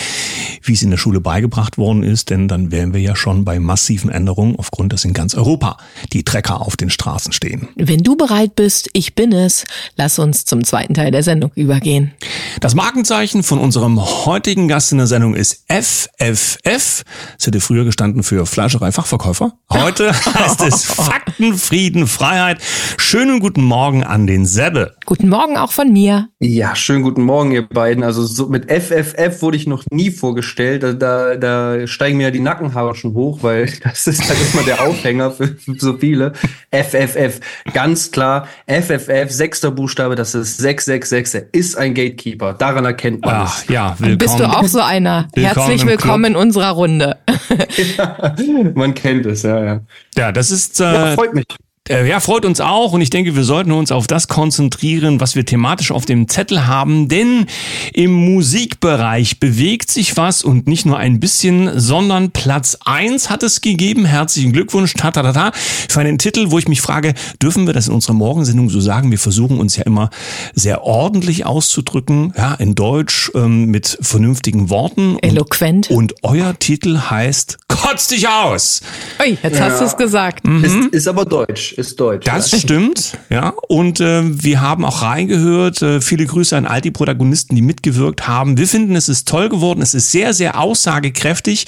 wie 0.64 0.72
es 0.72 0.82
in 0.82 0.90
der 0.90 0.98
Schule 0.98 1.20
beigebracht 1.20 1.78
worden 1.78 2.04
ist, 2.04 2.30
denn 2.30 2.48
dann 2.48 2.72
wären 2.72 2.94
wir 2.94 3.02
ja 3.02 3.18
schon 3.18 3.44
bei 3.44 3.60
massiven 3.60 4.10
Änderungen 4.10 4.56
aufgrund, 4.58 4.94
dass 4.94 5.04
in 5.04 5.14
ganz 5.14 5.36
Europa 5.36 5.78
die 6.14 6.24
Trecker 6.24 6.62
auf 6.62 6.78
den 6.78 6.90
Straßen 6.90 7.34
stehen. 7.34 7.68
Wenn 7.76 8.04
du 8.04 8.16
bereit 8.16 8.56
bist, 8.56 8.90
ich 8.94 9.16
bin 9.16 9.34
es, 9.34 9.66
lass 9.98 10.18
uns 10.18 10.46
zum 10.46 10.64
zweiten 10.64 10.94
Teil 10.94 11.12
der 11.12 11.24
Sendung 11.24 11.52
übergehen. 11.56 12.14
Das 12.62 12.74
Markenzeichen 12.86 13.42
von 13.42 13.58
unserem 13.58 14.00
heutigen 14.00 14.68
Gast 14.68 14.92
in 14.92 15.00
der 15.00 15.08
Sendung 15.08 15.34
ist 15.34 15.66
FFF. 15.68 17.04
Das 17.36 17.48
hätte 17.48 17.60
früher 17.60 17.84
gestanden 17.84 18.22
für 18.22 18.46
Fleischerei 18.46 18.92
Fachverkäufer. 18.92 19.54
Heute 19.72 20.14
heißt 20.36 20.62
es 20.62 20.84
Fakten, 20.84 21.56
Frieden, 21.56 22.06
Freiheit. 22.06 22.60
Schönen 22.98 23.40
guten 23.40 23.64
Morgen 23.64 24.04
an 24.04 24.28
den 24.28 24.46
Sebbe. 24.46 24.94
Guten 25.08 25.30
Morgen 25.30 25.58
auch 25.58 25.72
von 25.72 25.92
mir. 25.92 26.30
Ja, 26.40 26.76
schönen 26.76 27.02
guten 27.02 27.24
Morgen, 27.24 27.52
ihr 27.52 27.68
beiden. 27.68 28.04
Also 28.04 28.24
so 28.24 28.50
mit 28.50 28.72
FFF 28.72 29.42
wurde 29.42 29.58
ich 29.58 29.66
noch 29.66 29.84
nie 29.90 30.12
vorgestellt. 30.12 30.84
Da, 30.84 30.94
da, 30.94 31.36
da 31.38 31.88
steigen 31.88 32.18
mir 32.18 32.26
ja 32.26 32.32
die 32.32 32.40
Nackenhaare 32.40 32.94
schon 32.94 33.16
hoch, 33.16 33.40
weil 33.42 33.72
das 33.84 34.06
ist 34.06 34.30
halt 34.30 34.38
immer 34.54 34.62
der 34.62 34.84
Aufhänger 34.88 35.32
für, 35.32 35.48
für 35.48 35.76
so 35.80 35.98
viele. 35.98 36.34
FFF, 36.72 37.40
ganz 37.74 38.12
klar. 38.12 38.48
FFF, 38.68 39.32
sechster 39.32 39.72
Buchstabe, 39.72 40.16
das 40.16 40.36
ist 40.36 40.58
666. 40.58 41.42
Er 41.42 41.60
ist 41.60 41.78
ein 41.78 41.96
Gatekeeper. 41.96 42.54
Daran 42.54 42.75
daran 42.76 42.86
erkennt 42.86 43.26
man 43.26 43.36
Ach, 43.36 43.62
es. 43.62 43.70
Ja, 43.70 43.96
willkommen. 43.98 44.18
Bist 44.18 44.40
du 44.40 44.44
auch 44.46 44.66
so 44.66 44.82
einer? 44.82 45.28
Willkommen 45.34 45.68
Herzlich 45.68 45.86
willkommen 45.86 46.26
in 46.26 46.36
unserer 46.36 46.72
Runde. 46.72 47.18
ja, 47.98 48.36
man 48.74 48.94
kennt 48.94 49.26
es, 49.26 49.44
ja, 49.44 49.64
ja. 49.64 49.80
Ja, 50.18 50.32
das 50.32 50.52
ist. 50.52 50.80
Äh, 50.82 50.84
ja, 50.84 51.16
freut 51.16 51.34
mich. 51.34 51.46
Äh, 51.88 52.10
ja, 52.10 52.20
freut 52.20 52.46
uns 52.46 52.62
auch 52.62 52.94
und 52.94 53.02
ich 53.02 53.12
denke, 53.12 53.36
wir 53.36 53.44
sollten 53.44 53.72
uns 53.72 53.92
auf 53.92 54.08
das 54.08 54.28
konzentrieren, 54.28 55.22
was 55.22 55.36
wir 55.36 55.46
thematisch 55.46 55.92
auf 55.92 56.06
dem 56.06 56.28
Zettel 56.28 56.66
haben, 56.66 57.10
denn 57.10 57.46
im 57.94 58.12
Musikbereich 58.12 59.40
bewegt 59.40 59.92
sich 59.92 60.18
was 60.18 60.44
und 60.44 60.66
nicht 60.66 60.88
nur 60.88 60.98
ein 60.98 61.20
bisschen, 61.20 61.80
sondern 61.80 62.32
Platz 62.32 62.76
eins 62.86 63.30
hat 63.30 63.44
es 63.44 63.62
gegeben. 63.62 64.06
Herzlichen 64.06 64.52
Glückwunsch, 64.52 64.96
ta, 64.96 65.12
ta, 65.12 65.22
ta, 65.22 65.32
ta, 65.32 65.52
für 65.54 66.00
einen 66.00 66.18
Titel, 66.18 66.50
wo 66.50 66.58
ich 66.58 66.68
mich 66.68 66.82
frage, 66.82 67.14
dürfen 67.40 67.68
wir 67.68 67.74
das 67.74 67.88
in 67.88 67.94
unserer 67.94 68.16
Morgensendung 68.16 68.72
so 68.72 68.80
sagen? 68.80 69.12
Wir 69.12 69.20
versuchen 69.20 69.60
uns 69.60 69.76
ja 69.76 69.84
immer 69.84 70.10
sehr 70.56 70.82
ordentlich 70.82 71.46
auszudrücken, 71.46 72.34
ja, 72.36 72.56
in 72.56 72.74
Deutsch 72.74 73.30
ähm, 73.36 73.66
mit 73.66 74.00
vernünftigen 74.02 74.72
Worten. 74.72 75.20
Eloquent. 75.22 75.92
Und, 75.92 76.14
und 76.14 76.24
euer 76.24 76.58
Titel 76.58 77.00
heißt 77.12 77.60
Kotz 77.68 78.08
dich 78.08 78.28
aus. 78.28 78.82
Ui, 79.22 79.38
jetzt 79.44 79.60
ja. 79.60 79.66
hast 79.66 79.82
du 79.82 79.86
es 79.86 79.96
gesagt. 79.96 80.48
Mhm. 80.48 80.64
Ist, 80.64 80.76
ist 80.92 81.08
aber 81.08 81.26
Deutsch 81.26 81.75
ist 81.78 82.00
deutsch. 82.00 82.26
Das 82.26 82.52
ja. 82.52 82.60
stimmt, 82.60 83.18
ja. 83.30 83.54
Und 83.68 84.00
äh, 84.00 84.22
wir 84.26 84.62
haben 84.62 84.86
auch 84.86 85.02
reingehört. 85.02 85.82
Äh, 85.82 86.02
viele 86.02 86.26
Grüße 86.26 86.56
an 86.56 86.66
all 86.66 86.82
die 86.82 86.92
Protagonisten, 86.92 87.56
die 87.56 87.62
mitgewirkt 87.62 88.28
haben. 88.28 88.58
Wir 88.58 88.68
finden, 88.68 88.96
es 88.96 89.10
ist 89.10 89.28
toll 89.28 89.50
geworden. 89.50 89.82
Es 89.82 89.94
ist 89.94 90.12
sehr, 90.12 90.34
sehr 90.34 90.60
aussagekräftig 90.60 91.66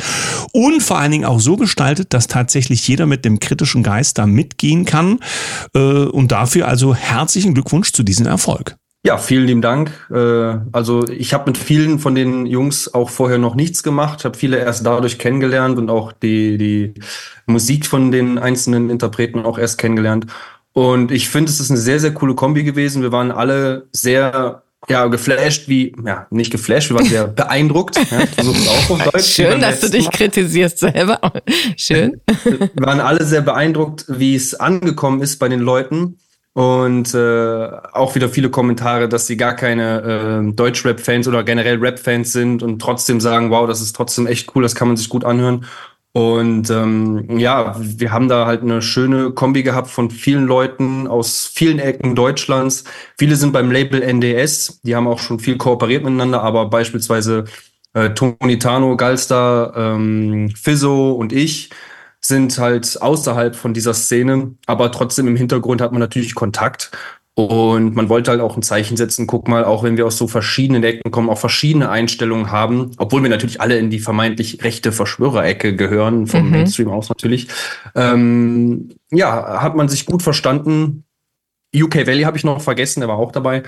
und 0.51 0.81
vor 0.81 0.97
allen 0.97 1.11
Dingen 1.11 1.25
auch 1.25 1.39
so 1.39 1.57
gestaltet, 1.57 2.13
dass 2.13 2.27
tatsächlich 2.27 2.87
jeder 2.87 3.05
mit 3.05 3.25
dem 3.25 3.39
kritischen 3.39 3.83
Geist 3.83 4.17
da 4.17 4.25
mitgehen 4.25 4.85
kann. 4.85 5.19
Äh, 5.73 5.79
und 5.79 6.31
dafür 6.31 6.67
also 6.67 6.95
herzlichen 6.95 7.53
Glückwunsch 7.53 7.91
zu 7.91 8.03
diesem 8.03 8.25
Erfolg. 8.25 8.77
Ja, 9.05 9.17
vielen 9.17 9.45
lieben 9.45 9.61
Dank. 9.61 9.91
Äh, 10.11 10.59
also 10.71 11.07
ich 11.07 11.33
habe 11.33 11.49
mit 11.49 11.57
vielen 11.57 11.99
von 11.99 12.15
den 12.15 12.45
Jungs 12.45 12.93
auch 12.93 13.09
vorher 13.09 13.37
noch 13.37 13.55
nichts 13.55 13.83
gemacht, 13.83 14.25
habe 14.25 14.37
viele 14.37 14.57
erst 14.57 14.85
dadurch 14.85 15.17
kennengelernt 15.17 15.77
und 15.77 15.89
auch 15.89 16.11
die, 16.11 16.57
die 16.57 16.93
Musik 17.45 17.85
von 17.85 18.11
den 18.11 18.37
einzelnen 18.37 18.89
Interpreten 18.89 19.45
auch 19.45 19.57
erst 19.57 19.77
kennengelernt. 19.77 20.27
Und 20.73 21.11
ich 21.11 21.29
finde, 21.29 21.51
es 21.51 21.59
ist 21.59 21.71
eine 21.71 21.79
sehr, 21.79 21.99
sehr 21.99 22.13
coole 22.13 22.35
Kombi 22.35 22.63
gewesen. 22.63 23.01
Wir 23.01 23.11
waren 23.11 23.31
alle 23.31 23.87
sehr 23.91 24.63
ja, 24.89 25.07
geflasht, 25.07 25.67
wie, 25.67 25.95
ja, 26.05 26.27
nicht 26.29 26.51
geflasht, 26.51 26.89
wir 26.89 26.97
waren 26.97 27.05
sehr 27.07 27.27
beeindruckt. 27.27 27.97
Ja, 27.97 29.05
Deutsch. 29.11 29.25
Schön, 29.25 29.59
dass 29.59 29.81
du 29.81 29.89
dich 29.89 30.05
Mal. 30.05 30.11
kritisierst 30.11 30.79
selber. 30.79 31.19
Schön. 31.77 32.21
Wir 32.43 32.69
waren 32.77 32.99
alle 32.99 33.25
sehr 33.25 33.41
beeindruckt, 33.41 34.05
wie 34.07 34.35
es 34.35 34.53
angekommen 34.55 35.21
ist 35.21 35.39
bei 35.39 35.49
den 35.49 35.59
Leuten. 35.59 36.19
Und 36.57 37.13
äh, 37.13 37.69
auch 37.93 38.15
wieder 38.15 38.29
viele 38.29 38.49
Kommentare, 38.49 39.07
dass 39.07 39.27
sie 39.27 39.37
gar 39.37 39.55
keine 39.55 40.01
äh, 40.49 40.53
Deutsch-Rap-Fans 40.53 41.27
oder 41.27 41.43
generell 41.43 41.77
Rap-Fans 41.77 42.33
sind 42.33 42.63
und 42.63 42.81
trotzdem 42.81 43.21
sagen, 43.21 43.51
wow, 43.51 43.67
das 43.67 43.79
ist 43.79 43.95
trotzdem 43.95 44.25
echt 44.25 44.55
cool, 44.55 44.63
das 44.63 44.73
kann 44.73 44.87
man 44.87 44.97
sich 44.97 45.07
gut 45.07 45.23
anhören. 45.23 45.67
Und 46.13 46.71
ähm, 46.71 47.37
ja, 47.37 47.75
wir 47.79 48.11
haben 48.11 48.27
da 48.27 48.47
halt 48.47 48.63
eine 48.63 48.81
schöne 48.81 49.29
Kombi 49.33 49.61
gehabt 49.61 49.87
von 49.87 50.09
vielen 50.09 50.47
Leuten 50.47 51.05
aus 51.05 51.45
vielen 51.45 51.77
Ecken 51.77 52.15
Deutschlands. 52.15 52.85
Viele 53.19 53.35
sind 53.35 53.53
beim 53.53 53.69
Label 53.69 54.01
NDS, 54.01 54.81
die 54.81 54.95
haben 54.95 55.05
auch 55.05 55.19
schon 55.19 55.37
viel 55.39 55.57
kooperiert 55.57 56.03
miteinander, 56.03 56.41
aber 56.41 56.71
beispielsweise 56.71 57.45
äh, 57.93 58.15
Toni 58.15 58.57
Tano, 58.57 58.97
Galstar, 58.97 59.77
ähm, 59.77 60.49
Fizzo 60.55 61.11
und 61.11 61.33
ich 61.33 61.69
sind 62.21 62.57
halt 62.57 63.01
außerhalb 63.01 63.55
von 63.55 63.73
dieser 63.73 63.93
Szene, 63.93 64.55
aber 64.65 64.91
trotzdem 64.91 65.27
im 65.27 65.35
Hintergrund 65.35 65.81
hat 65.81 65.91
man 65.91 66.01
natürlich 66.01 66.35
Kontakt. 66.35 66.91
Und 67.39 67.95
man 67.95 68.09
wollte 68.09 68.31
halt 68.31 68.41
auch 68.41 68.57
ein 68.57 68.63
Zeichen 68.63 68.97
setzen, 68.97 69.27
guck 69.27 69.47
mal, 69.47 69.63
auch 69.63 69.83
wenn 69.83 69.95
wir 69.95 70.07
aus 70.07 70.17
so 70.17 70.27
verschiedenen 70.27 70.83
Ecken 70.83 71.11
kommen, 71.11 71.29
auch 71.29 71.37
verschiedene 71.37 71.87
Einstellungen 71.87 72.51
haben, 72.51 72.93
obwohl 72.97 73.21
wir 73.21 73.29
natürlich 73.29 73.61
alle 73.61 73.77
in 73.77 73.91
die 73.91 73.99
vermeintlich 73.99 74.63
rechte 74.63 74.91
Verschwörerecke 74.91 75.75
gehören, 75.75 76.25
vom 76.25 76.45
mhm. 76.45 76.51
Mainstream 76.51 76.89
aus 76.89 77.09
natürlich. 77.09 77.47
Ähm, 77.93 78.89
ja, 79.11 79.61
hat 79.61 79.75
man 79.75 79.87
sich 79.87 80.07
gut 80.07 80.23
verstanden. 80.23 81.03
UK 81.75 82.07
Valley 82.07 82.23
habe 82.23 82.37
ich 82.37 82.43
noch 82.43 82.59
vergessen, 82.59 83.01
der 83.01 83.09
war 83.09 83.19
auch 83.19 83.31
dabei. 83.31 83.61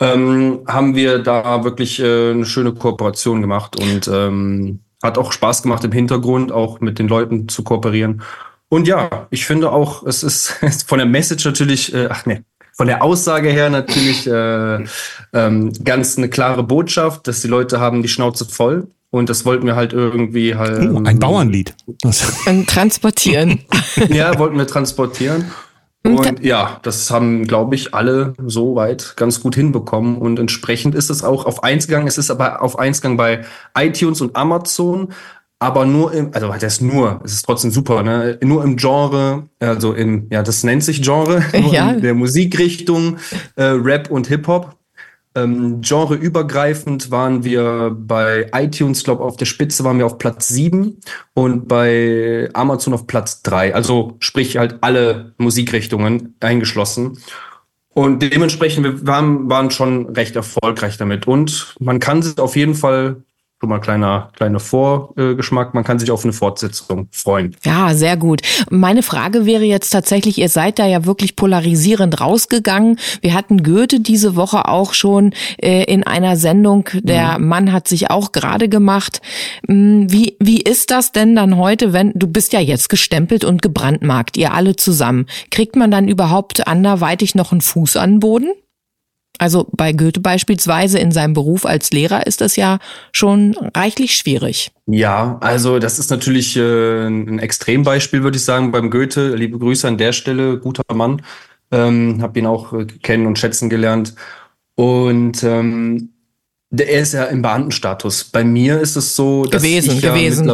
Ähm, 0.00 0.60
haben 0.66 0.94
wir 0.94 1.20
da 1.20 1.64
wirklich 1.64 2.00
äh, 2.00 2.32
eine 2.32 2.44
schöne 2.44 2.74
Kooperation 2.74 3.40
gemacht 3.40 3.80
und 3.80 4.06
ähm, 4.06 4.83
hat 5.04 5.18
auch 5.18 5.30
Spaß 5.30 5.62
gemacht 5.62 5.84
im 5.84 5.92
Hintergrund, 5.92 6.50
auch 6.50 6.80
mit 6.80 6.98
den 6.98 7.06
Leuten 7.06 7.48
zu 7.48 7.62
kooperieren. 7.62 8.22
Und 8.68 8.88
ja, 8.88 9.28
ich 9.30 9.46
finde 9.46 9.70
auch, 9.70 10.02
es 10.06 10.24
ist 10.24 10.58
von 10.86 10.98
der 10.98 11.06
Message 11.06 11.44
natürlich, 11.44 11.94
äh, 11.94 12.08
ach 12.10 12.26
nee, 12.26 12.42
von 12.72 12.88
der 12.88 13.04
Aussage 13.04 13.50
her 13.50 13.70
natürlich 13.70 14.26
äh, 14.26 14.84
ähm, 15.32 15.72
ganz 15.84 16.18
eine 16.18 16.28
klare 16.28 16.64
Botschaft, 16.64 17.28
dass 17.28 17.40
die 17.40 17.46
Leute 17.46 17.78
haben 17.78 18.02
die 18.02 18.08
Schnauze 18.08 18.46
voll. 18.46 18.88
Und 19.10 19.30
das 19.30 19.44
wollten 19.44 19.64
wir 19.64 19.76
halt 19.76 19.92
irgendwie 19.92 20.56
halt. 20.56 20.90
Oh, 20.90 21.00
ein 21.04 21.20
Bauernlied. 21.20 21.72
transportieren. 22.66 23.60
ja, 24.08 24.36
wollten 24.40 24.58
wir 24.58 24.66
transportieren. 24.66 25.52
Und 26.04 26.44
ja, 26.44 26.80
das 26.82 27.10
haben, 27.10 27.46
glaube 27.46 27.74
ich, 27.74 27.94
alle 27.94 28.34
soweit 28.44 29.14
ganz 29.16 29.40
gut 29.40 29.54
hinbekommen. 29.54 30.18
Und 30.18 30.38
entsprechend 30.38 30.94
ist 30.94 31.10
es 31.10 31.24
auch 31.24 31.46
auf 31.46 31.64
eins 31.64 31.86
gegangen. 31.86 32.06
Es 32.06 32.18
ist 32.18 32.30
aber 32.30 32.60
auf 32.62 32.78
eins 32.78 33.00
gegangen 33.00 33.16
bei 33.16 33.44
iTunes 33.74 34.20
und 34.20 34.36
Amazon 34.36 35.14
aber 35.64 35.86
nur 35.86 36.12
im, 36.12 36.30
also 36.34 36.48
das 36.48 36.74
ist 36.74 36.82
nur, 36.82 37.22
es 37.24 37.32
ist 37.32 37.46
trotzdem 37.46 37.70
super, 37.70 38.02
ne? 38.02 38.38
Nur 38.42 38.62
im 38.64 38.76
Genre, 38.76 39.44
also 39.60 39.94
im, 39.94 40.26
ja, 40.30 40.42
das 40.42 40.62
nennt 40.62 40.84
sich 40.84 41.00
Genre, 41.00 41.42
nur 41.58 41.72
ja. 41.72 41.92
in 41.92 42.02
der 42.02 42.12
Musikrichtung, 42.12 43.16
äh, 43.56 43.64
Rap 43.64 44.10
und 44.10 44.26
Hip-Hop. 44.26 44.76
Ähm, 45.36 45.80
genreübergreifend 45.80 47.10
waren 47.10 47.42
wir 47.42 47.96
bei 47.98 48.50
iTunes, 48.54 49.02
glaube 49.02 49.24
auf 49.24 49.36
der 49.36 49.46
Spitze 49.46 49.82
waren 49.82 49.98
wir 49.98 50.06
auf 50.06 50.18
Platz 50.18 50.48
7 50.48 51.00
und 51.34 51.66
bei 51.66 52.48
Amazon 52.52 52.94
auf 52.94 53.08
Platz 53.08 53.42
3. 53.42 53.74
Also 53.74 54.16
sprich 54.20 54.58
halt 54.58 54.78
alle 54.82 55.34
Musikrichtungen 55.38 56.36
eingeschlossen. 56.38 57.18
Und 57.88 58.22
dementsprechend, 58.22 58.84
wir 58.84 59.06
waren, 59.06 59.48
waren 59.48 59.70
schon 59.70 60.06
recht 60.10 60.36
erfolgreich 60.36 60.96
damit. 60.98 61.26
Und 61.26 61.74
man 61.78 62.00
kann 62.00 62.22
sich 62.22 62.38
auf 62.38 62.56
jeden 62.56 62.74
Fall 62.74 63.22
schon 63.64 63.70
mal 63.70 63.78
kleiner, 63.78 64.28
kleiner 64.36 64.60
Vorgeschmack. 64.60 65.72
Man 65.72 65.84
kann 65.84 65.98
sich 65.98 66.10
auf 66.10 66.22
eine 66.22 66.34
Fortsetzung 66.34 67.08
freuen. 67.10 67.56
Ja, 67.64 67.94
sehr 67.94 68.18
gut. 68.18 68.42
Meine 68.68 69.02
Frage 69.02 69.46
wäre 69.46 69.64
jetzt 69.64 69.88
tatsächlich, 69.88 70.36
ihr 70.38 70.50
seid 70.50 70.78
da 70.78 70.86
ja 70.86 71.06
wirklich 71.06 71.34
polarisierend 71.34 72.20
rausgegangen. 72.20 72.98
Wir 73.22 73.32
hatten 73.32 73.62
Goethe 73.62 74.00
diese 74.00 74.36
Woche 74.36 74.68
auch 74.68 74.92
schon 74.92 75.32
äh, 75.56 75.84
in 75.84 76.04
einer 76.04 76.36
Sendung. 76.36 76.90
Der 76.92 77.38
mhm. 77.38 77.48
Mann 77.48 77.72
hat 77.72 77.88
sich 77.88 78.10
auch 78.10 78.32
gerade 78.32 78.68
gemacht. 78.68 79.22
Hm, 79.66 80.12
wie, 80.12 80.36
wie 80.40 80.60
ist 80.60 80.90
das 80.90 81.12
denn 81.12 81.34
dann 81.34 81.56
heute, 81.56 81.94
wenn 81.94 82.12
du 82.14 82.26
bist 82.26 82.52
ja 82.52 82.60
jetzt 82.60 82.90
gestempelt 82.90 83.44
und 83.44 83.62
gebrandmarkt, 83.62 84.36
ihr 84.36 84.52
alle 84.52 84.76
zusammen. 84.76 85.26
Kriegt 85.50 85.74
man 85.74 85.90
dann 85.90 86.06
überhaupt 86.06 86.66
anderweitig 86.68 87.34
noch 87.34 87.52
einen 87.52 87.62
Fuß 87.62 87.96
an 87.96 88.14
den 88.14 88.20
Boden? 88.20 88.48
Also 89.38 89.68
bei 89.72 89.92
Goethe 89.92 90.20
beispielsweise 90.20 90.98
in 90.98 91.10
seinem 91.10 91.34
Beruf 91.34 91.66
als 91.66 91.90
Lehrer 91.90 92.26
ist 92.26 92.40
das 92.40 92.56
ja 92.56 92.78
schon 93.12 93.56
reichlich 93.76 94.16
schwierig. 94.16 94.70
Ja, 94.86 95.38
also 95.40 95.78
das 95.78 95.98
ist 95.98 96.10
natürlich 96.10 96.56
äh, 96.56 97.06
ein 97.06 97.38
Extrembeispiel, 97.38 98.22
würde 98.22 98.36
ich 98.36 98.44
sagen, 98.44 98.70
beim 98.70 98.90
Goethe. 98.90 99.34
Liebe 99.34 99.58
Grüße 99.58 99.88
an 99.88 99.98
der 99.98 100.12
Stelle, 100.12 100.58
guter 100.58 100.82
Mann. 100.94 101.22
Ähm, 101.72 102.18
hab 102.22 102.36
ihn 102.36 102.46
auch 102.46 102.72
äh, 102.72 102.84
kennen 102.84 103.26
und 103.26 103.38
schätzen 103.38 103.68
gelernt. 103.68 104.14
Und 104.76 105.42
ähm, 105.42 106.10
der, 106.70 106.88
er 106.90 107.00
ist 107.02 107.14
ja 107.14 107.24
im 107.24 107.42
Beamtenstatus. 107.42 108.24
Bei 108.24 108.44
mir 108.44 108.80
ist 108.80 108.96
es 108.96 109.16
so, 109.16 109.44
dass 109.44 109.62
gewesen, 109.62 109.96
ich 109.96 110.02
ja 110.02 110.14
gewesen. 110.14 110.52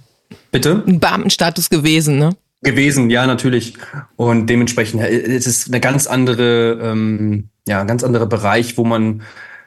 Bitte? 0.50 0.82
Ein 0.86 1.00
Beamtenstatus 1.00 1.68
gewesen, 1.70 2.18
ne? 2.18 2.36
Gewesen, 2.62 3.10
ja, 3.10 3.26
natürlich. 3.26 3.74
Und 4.16 4.46
dementsprechend 4.46 5.02
es 5.02 5.46
ist 5.46 5.68
eine 5.68 5.80
ganz 5.80 6.06
andere 6.06 6.78
ähm, 6.80 7.48
ja, 7.66 7.80
ein 7.80 7.86
ganz 7.86 8.04
anderer 8.04 8.26
Bereich, 8.26 8.76
wo 8.76 8.84
man 8.84 9.22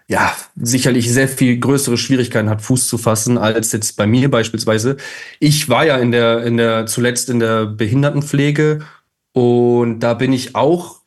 ja 0.07 0.33
sicherlich 0.55 1.11
sehr 1.11 1.27
viel 1.27 1.57
größere 1.57 1.97
Schwierigkeiten 1.97 2.49
hat, 2.49 2.61
Fuß 2.61 2.87
zu 2.87 2.97
fassen, 2.97 3.37
als 3.37 3.71
jetzt 3.71 3.97
bei 3.97 4.05
mir 4.05 4.29
beispielsweise. 4.29 4.97
Ich 5.39 5.69
war 5.69 5.85
ja 5.85 5.97
in 5.97 6.11
der, 6.11 6.43
in 6.43 6.57
der, 6.57 6.85
zuletzt 6.85 7.29
in 7.29 7.39
der 7.39 7.65
Behindertenpflege 7.65 8.79
und 9.33 9.99
da 10.01 10.13
bin 10.13 10.31
ich 10.31 10.55
auch 10.55 10.97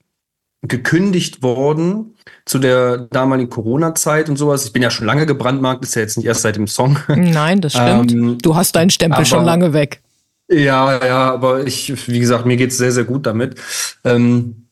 gekündigt 0.62 1.42
worden 1.42 2.16
zu 2.44 2.58
der 2.58 2.98
damaligen 2.98 3.48
Corona-Zeit 3.50 4.28
und 4.28 4.36
sowas. 4.36 4.64
Ich 4.64 4.72
bin 4.72 4.82
ja 4.82 4.90
schon 4.90 5.06
lange 5.06 5.26
gebrandmarkt, 5.26 5.84
ist 5.84 5.94
ja 5.94 6.02
jetzt 6.02 6.16
nicht 6.16 6.26
erst 6.26 6.42
seit 6.42 6.56
dem 6.56 6.66
Song. 6.66 6.98
Nein, 7.08 7.60
das 7.60 7.74
stimmt. 7.74 8.12
Ähm, 8.12 8.38
du 8.42 8.56
hast 8.56 8.74
deinen 8.74 8.90
Stempel 8.90 9.24
schon 9.24 9.44
lange 9.44 9.72
weg. 9.72 10.00
Ja, 10.50 11.04
ja, 11.06 11.32
aber 11.32 11.66
ich, 11.66 12.08
wie 12.08 12.20
gesagt, 12.20 12.46
mir 12.46 12.56
geht's 12.56 12.78
sehr, 12.78 12.92
sehr 12.92 13.04
gut 13.04 13.26
damit. 13.26 13.60
Ähm, 14.04 14.68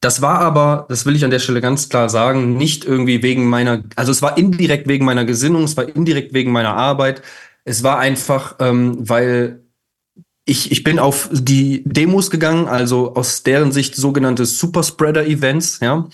das 0.00 0.22
war 0.22 0.40
aber, 0.40 0.86
das 0.88 1.06
will 1.06 1.16
ich 1.16 1.24
an 1.24 1.30
der 1.30 1.40
Stelle 1.40 1.60
ganz 1.60 1.88
klar 1.88 2.08
sagen, 2.08 2.56
nicht 2.56 2.84
irgendwie 2.84 3.22
wegen 3.22 3.46
meiner, 3.48 3.82
also 3.96 4.12
es 4.12 4.22
war 4.22 4.38
indirekt 4.38 4.88
wegen 4.88 5.04
meiner 5.04 5.24
Gesinnung, 5.24 5.64
es 5.64 5.76
war 5.76 5.88
indirekt 5.88 6.34
wegen 6.34 6.52
meiner 6.52 6.74
Arbeit. 6.76 7.22
Es 7.64 7.82
war 7.82 7.98
einfach, 7.98 8.56
ähm, 8.60 8.96
weil 9.08 9.62
ich, 10.46 10.72
ich 10.72 10.84
bin 10.84 10.98
auf 10.98 11.30
die 11.32 11.82
Demos 11.86 12.30
gegangen, 12.30 12.68
also 12.68 13.14
aus 13.14 13.42
deren 13.44 13.72
Sicht 13.72 13.96
sogenannte 13.96 14.46
Superspreader-Events, 14.46 15.80
ja, 15.80 16.08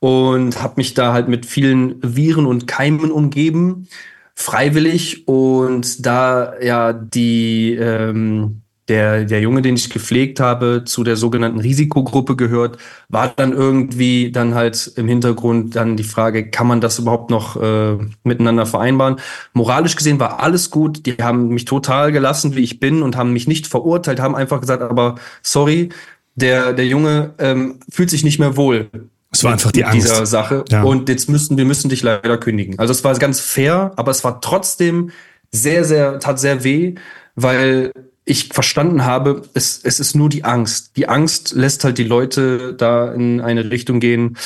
und 0.00 0.62
habe 0.62 0.74
mich 0.76 0.94
da 0.94 1.12
halt 1.12 1.28
mit 1.28 1.46
vielen 1.46 1.96
Viren 2.02 2.46
und 2.46 2.66
Keimen 2.66 3.10
umgeben, 3.12 3.88
freiwillig. 4.36 5.26
Und 5.26 6.06
da 6.06 6.52
ja 6.60 6.92
die 6.92 7.74
ähm, 7.74 8.62
der, 8.88 9.24
der 9.24 9.40
Junge, 9.40 9.62
den 9.62 9.74
ich 9.74 9.90
gepflegt 9.90 10.38
habe, 10.38 10.84
zu 10.84 11.02
der 11.02 11.16
sogenannten 11.16 11.58
Risikogruppe 11.58 12.36
gehört, 12.36 12.78
war 13.08 13.28
dann 13.28 13.52
irgendwie 13.52 14.30
dann 14.30 14.54
halt 14.54 14.92
im 14.96 15.08
Hintergrund 15.08 15.74
dann 15.74 15.96
die 15.96 16.04
Frage, 16.04 16.50
kann 16.50 16.68
man 16.68 16.80
das 16.80 16.98
überhaupt 16.98 17.30
noch 17.30 17.60
äh, 17.60 17.96
miteinander 18.22 18.64
vereinbaren? 18.64 19.16
Moralisch 19.54 19.96
gesehen 19.96 20.20
war 20.20 20.40
alles 20.40 20.70
gut. 20.70 21.06
Die 21.06 21.14
haben 21.14 21.48
mich 21.48 21.64
total 21.64 22.12
gelassen, 22.12 22.54
wie 22.54 22.62
ich 22.62 22.78
bin 22.78 23.02
und 23.02 23.16
haben 23.16 23.32
mich 23.32 23.48
nicht 23.48 23.66
verurteilt, 23.66 24.20
haben 24.20 24.36
einfach 24.36 24.60
gesagt, 24.60 24.82
aber 24.82 25.16
sorry, 25.42 25.88
der, 26.36 26.72
der 26.72 26.86
Junge 26.86 27.34
ähm, 27.38 27.80
fühlt 27.88 28.10
sich 28.10 28.22
nicht 28.22 28.38
mehr 28.38 28.56
wohl. 28.56 28.88
Es 29.30 29.44
war 29.44 29.52
einfach 29.52 29.72
die 29.72 29.84
Angst. 29.84 30.06
Dieser 30.06 30.26
Sache. 30.26 30.64
Ja. 30.70 30.82
Und 30.82 31.08
jetzt 31.08 31.28
müssen, 31.28 31.56
wir 31.56 31.64
müssen 31.64 31.88
dich 31.88 32.02
leider 32.02 32.38
kündigen. 32.38 32.78
Also 32.78 32.92
es 32.92 33.04
war 33.04 33.14
ganz 33.18 33.40
fair, 33.40 33.92
aber 33.96 34.10
es 34.10 34.24
war 34.24 34.40
trotzdem 34.40 35.10
sehr, 35.52 35.84
sehr, 35.84 36.18
tat 36.20 36.38
sehr 36.38 36.64
weh, 36.64 36.94
weil 37.34 37.92
ich 38.24 38.48
verstanden 38.48 39.04
habe, 39.04 39.42
es, 39.54 39.80
es 39.82 40.00
ist 40.00 40.16
nur 40.16 40.28
die 40.28 40.44
Angst. 40.44 40.96
Die 40.96 41.08
Angst 41.08 41.52
lässt 41.54 41.84
halt 41.84 41.98
die 41.98 42.04
Leute 42.04 42.74
da 42.74 43.12
in 43.12 43.40
eine 43.40 43.70
Richtung 43.70 44.00
gehen, 44.00 44.36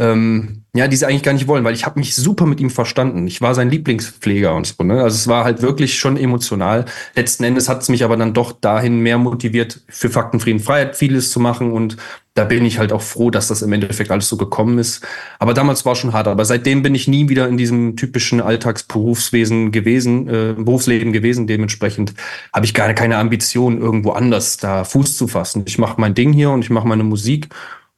ähm, 0.00 0.64
ja, 0.74 0.88
die 0.88 0.96
sie 0.96 1.06
eigentlich 1.06 1.22
gar 1.22 1.34
nicht 1.34 1.46
wollen, 1.46 1.62
weil 1.62 1.74
ich 1.74 1.84
habe 1.84 1.98
mich 1.98 2.14
super 2.14 2.46
mit 2.46 2.58
ihm 2.58 2.70
verstanden. 2.70 3.26
Ich 3.26 3.42
war 3.42 3.54
sein 3.54 3.70
Lieblingspfleger 3.70 4.54
und 4.54 4.66
so. 4.66 4.82
Ne? 4.82 5.02
Also 5.02 5.16
es 5.16 5.28
war 5.28 5.44
halt 5.44 5.62
wirklich 5.62 5.98
schon 5.98 6.16
emotional. 6.16 6.86
Letzten 7.14 7.44
Endes 7.44 7.68
hat 7.68 7.82
es 7.82 7.90
mich 7.90 8.02
aber 8.02 8.16
dann 8.16 8.32
doch 8.32 8.52
dahin 8.52 9.00
mehr 9.00 9.18
motiviert, 9.18 9.80
für 9.88 10.08
Fakten, 10.08 10.40
Frieden, 10.40 10.60
Freiheit 10.60 10.96
vieles 10.96 11.30
zu 11.30 11.38
machen. 11.38 11.72
Und 11.72 11.98
da 12.34 12.44
bin 12.44 12.64
ich 12.64 12.78
halt 12.78 12.92
auch 12.92 13.02
froh, 13.02 13.30
dass 13.30 13.48
das 13.48 13.60
im 13.60 13.72
Endeffekt 13.72 14.10
alles 14.10 14.28
so 14.28 14.38
gekommen 14.38 14.78
ist. 14.78 15.04
Aber 15.38 15.52
damals 15.52 15.84
war 15.84 15.96
schon 15.96 16.14
hart. 16.14 16.28
Aber 16.28 16.46
seitdem 16.46 16.82
bin 16.82 16.94
ich 16.94 17.08
nie 17.08 17.28
wieder 17.28 17.46
in 17.48 17.58
diesem 17.58 17.96
typischen 17.96 18.40
Alltagsberufswesen 18.40 19.72
gewesen, 19.72 20.28
äh, 20.28 20.54
Berufsleben 20.56 21.12
gewesen. 21.12 21.46
Dementsprechend 21.46 22.14
habe 22.54 22.64
ich 22.64 22.72
gar 22.72 22.94
keine 22.94 23.18
Ambition, 23.18 23.78
irgendwo 23.78 24.12
anders 24.12 24.56
da 24.56 24.84
Fuß 24.84 25.16
zu 25.16 25.28
fassen. 25.28 25.64
Ich 25.66 25.78
mache 25.78 26.00
mein 26.00 26.14
Ding 26.14 26.32
hier 26.32 26.50
und 26.50 26.62
ich 26.62 26.70
mache 26.70 26.88
meine 26.88 27.04
Musik 27.04 27.48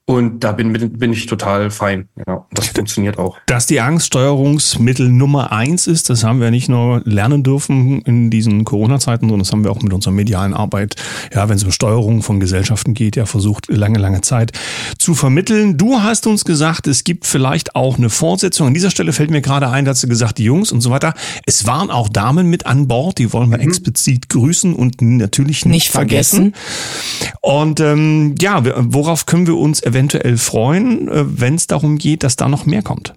und 0.05 0.41
da 0.41 0.51
bin, 0.51 0.73
bin 0.73 1.13
ich 1.13 1.27
total 1.27 1.71
fein. 1.71 2.09
Ja, 2.27 2.45
das 2.51 2.69
funktioniert 2.69 3.19
auch. 3.19 3.39
Dass 3.47 3.67
die 3.67 3.81
Angststeuerungsmittel 3.81 5.09
Nummer 5.09 5.53
eins 5.53 5.87
ist, 5.87 6.11
das 6.11 6.25
haben 6.25 6.41
wir 6.41 6.51
nicht 6.51 6.69
nur 6.69 7.03
lernen 7.05 7.45
dürfen 7.45 8.03
in 8.03 8.29
diesen 8.29 8.65
Corona-Zeiten, 8.65 9.29
sondern 9.29 9.39
das 9.39 9.53
haben 9.53 9.63
wir 9.63 9.71
auch 9.71 9.81
mit 9.81 9.93
unserer 9.93 10.13
medialen 10.13 10.55
Arbeit, 10.55 10.97
ja, 11.33 11.49
wenn 11.49 11.55
es 11.55 11.63
um 11.63 11.71
Steuerung 11.71 12.23
von 12.23 12.41
Gesellschaften 12.41 12.95
geht, 12.95 13.15
ja 13.15 13.27
versucht, 13.27 13.69
lange, 13.69 14.01
lange 14.01 14.23
Zeit 14.23 14.51
zu 14.99 15.15
vermitteln. 15.15 15.79
Du 15.79 16.01
hast 16.01 16.27
uns 16.27 16.45
gesagt, 16.45 16.89
es 16.89 17.05
gibt 17.05 17.25
vielleicht 17.25 17.77
auch 17.77 17.97
eine 17.97 18.11
Fortsetzung. 18.11 18.67
An 18.67 18.75
dieser 18.75 18.91
Stelle 18.91 19.13
fällt 19.13 19.31
mir 19.31 19.41
gerade 19.41 19.69
ein, 19.69 19.85
dass 19.85 20.01
du 20.01 20.09
gesagt, 20.09 20.39
die 20.39 20.45
Jungs 20.45 20.73
und 20.73 20.81
so 20.81 20.91
weiter. 20.91 21.15
Es 21.47 21.65
waren 21.67 21.91
auch 21.91 22.09
Damen 22.09 22.51
mit 22.51 22.67
an 22.67 22.89
Bord, 22.89 23.19
die 23.19 23.33
wollen 23.33 23.51
wir 23.51 23.59
mhm. 23.59 23.69
explizit 23.69 24.29
grüßen 24.29 24.75
und 24.75 25.01
natürlich 25.01 25.65
nicht, 25.65 25.75
nicht 25.75 25.91
vergessen. 25.91 26.55
vergessen. 26.55 27.39
Und 27.41 27.79
ähm, 27.79 28.35
ja, 28.41 28.63
worauf 28.65 29.27
können 29.27 29.47
wir 29.47 29.57
uns 29.57 29.81
eventuell 29.93 30.37
freuen, 30.39 31.09
äh, 31.09 31.41
wenn 31.41 31.55
es 31.55 31.67
darum 31.67 31.99
geht, 31.99 32.23
dass 32.23 32.37
da 32.37 32.49
noch 32.49 32.67
mehr 32.67 32.83
kommt? 32.83 33.15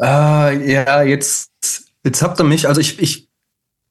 Äh, 0.00 0.72
ja, 0.72 1.02
jetzt, 1.02 1.50
jetzt 2.04 2.22
habt 2.22 2.40
ihr 2.40 2.44
mich, 2.44 2.68
also 2.68 2.80
ich, 2.80 3.00
ich, 3.00 3.28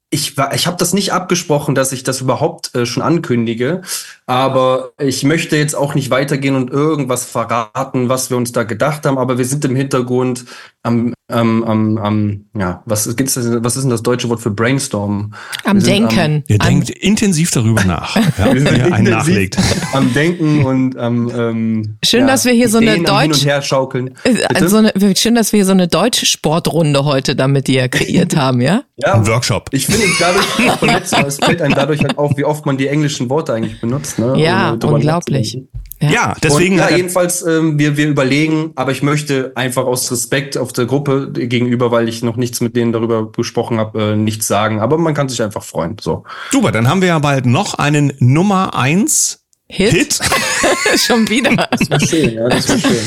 ich, 0.10 0.38
ich 0.54 0.68
habe 0.68 0.78
das 0.78 0.94
nicht 0.94 1.12
abgesprochen, 1.12 1.76
dass 1.76 1.92
ich 1.92 2.04
das 2.04 2.22
überhaupt 2.22 2.74
äh, 2.76 2.86
schon 2.86 3.04
ankündige, 3.04 3.82
aber 4.26 4.94
ich 5.00 5.24
möchte 5.24 5.58
jetzt 5.58 5.76
auch 5.76 5.96
nicht 5.96 6.10
weitergehen 6.10 6.56
und 6.56 6.72
irgendwas 6.72 7.26
verraten, 7.26 8.08
was 8.08 8.30
wir 8.30 8.38
uns 8.38 8.54
da 8.54 8.64
gedacht 8.64 9.06
haben, 9.06 9.18
aber 9.18 9.38
wir 9.38 9.46
sind 9.46 9.66
im 9.66 9.76
Hintergrund 9.76 10.46
am, 10.82 11.14
am, 11.30 11.64
am, 11.64 11.98
am 11.98 12.46
ja, 12.58 12.82
was, 12.86 13.14
gibt's, 13.18 13.36
was 13.38 13.76
ist 13.76 13.84
denn 13.84 13.90
das 13.90 14.02
deutsche 14.02 14.30
Wort 14.30 14.40
für 14.40 14.50
Brainstorm? 14.50 15.34
Am 15.66 15.80
Denken. 15.82 16.20
Am, 16.20 16.44
Ihr 16.48 16.58
denkt 16.58 16.90
intensiv 16.90 17.52
darüber 17.52 17.84
nach, 17.84 18.16
ja, 18.38 18.54
wir 18.54 18.62
sind 18.62 18.94
einen 18.94 19.10
nachlegt. 19.10 19.58
Am 19.92 20.14
Denken 20.14 20.64
und 20.64 20.98
am 20.98 21.30
ähm, 21.30 21.98
Schön, 22.04 22.22
ja, 22.22 22.28
dass 22.28 22.46
wir 22.46 22.54
hier 22.54 22.70
so 22.70 22.78
eine 22.78 23.04
Deutsch 23.04 23.46
her 23.46 23.62
schaukeln. 23.62 24.16
Äh, 24.24 24.68
so 24.68 24.78
eine, 24.78 24.94
schön, 25.18 25.36
dass 25.36 25.52
wir 25.52 25.58
hier 25.58 25.66
so 25.66 25.74
eine 25.74 25.90
Deutsch-Sportrunde 25.90 27.04
heute 27.04 27.36
damit 27.36 27.68
dir 27.68 27.90
kreiert 27.90 28.36
haben, 28.38 28.62
ja? 28.62 28.84
Ja. 28.96 29.16
Ein 29.16 29.28
Workshop. 29.28 29.70
Ich 29.74 29.86
finde 29.86 30.06
dadurch, 30.20 31.28
es 31.28 31.38
fällt 31.38 31.62
einem 31.62 31.76
dadurch 31.76 32.02
halt 32.02 32.18
auf, 32.18 32.38
wie 32.38 32.46
oft 32.46 32.66
man 32.66 32.78
die 32.78 32.88
englischen 32.88 33.30
Worte 33.30 33.54
eigentlich 33.54 33.82
benutzt. 33.82 34.18
Ne? 34.18 34.34
Ja, 34.38 34.72
unglaublich. 34.72 35.60
Ja, 36.00 36.10
ja 36.10 36.36
deswegen. 36.44 36.76
Und, 36.76 36.90
ja, 36.90 36.96
jedenfalls, 36.96 37.42
ähm, 37.46 37.80
wir, 37.80 37.98
wir 37.98 38.08
überlegen, 38.08 38.72
aber 38.76 38.92
ich 38.92 39.02
möchte 39.02 39.52
einfach 39.56 39.86
aus 39.86 40.12
Respekt 40.12 40.58
auf 40.58 40.74
der 40.74 40.86
Gruppe 40.86 41.32
gegenüber, 41.32 41.92
weil 41.92 42.08
ich 42.08 42.24
noch 42.24 42.36
nichts 42.36 42.62
mit 42.62 42.76
denen 42.76 42.92
darüber 42.92 43.32
gesprochen 43.32 43.80
habe, 43.80 44.14
äh, 44.14 44.16
nichts 44.16 44.48
sagen. 44.48 44.80
Aber 44.80 44.98
man 44.98 45.14
kann 45.14 45.30
sich 45.30 45.42
einfach 45.42 45.64
freuen. 45.64 45.98
So. 46.00 46.24
Super, 46.52 46.72
dann 46.72 46.88
haben 46.88 47.02
wir 47.02 47.10
ja 47.10 47.20
bald 47.20 47.46
noch 47.46 47.74
einen 47.76 48.14
Nummer 48.20 48.76
eins 48.76 49.44
Hit? 49.70 49.92
Hit? 49.92 50.20
Schon 50.98 51.30
wieder. 51.30 51.56
Das 51.56 51.90
war 51.90 52.00
schön, 52.00 52.34
ja, 52.34 52.50
das 52.50 52.70
war 52.70 52.78
schön. 52.78 52.98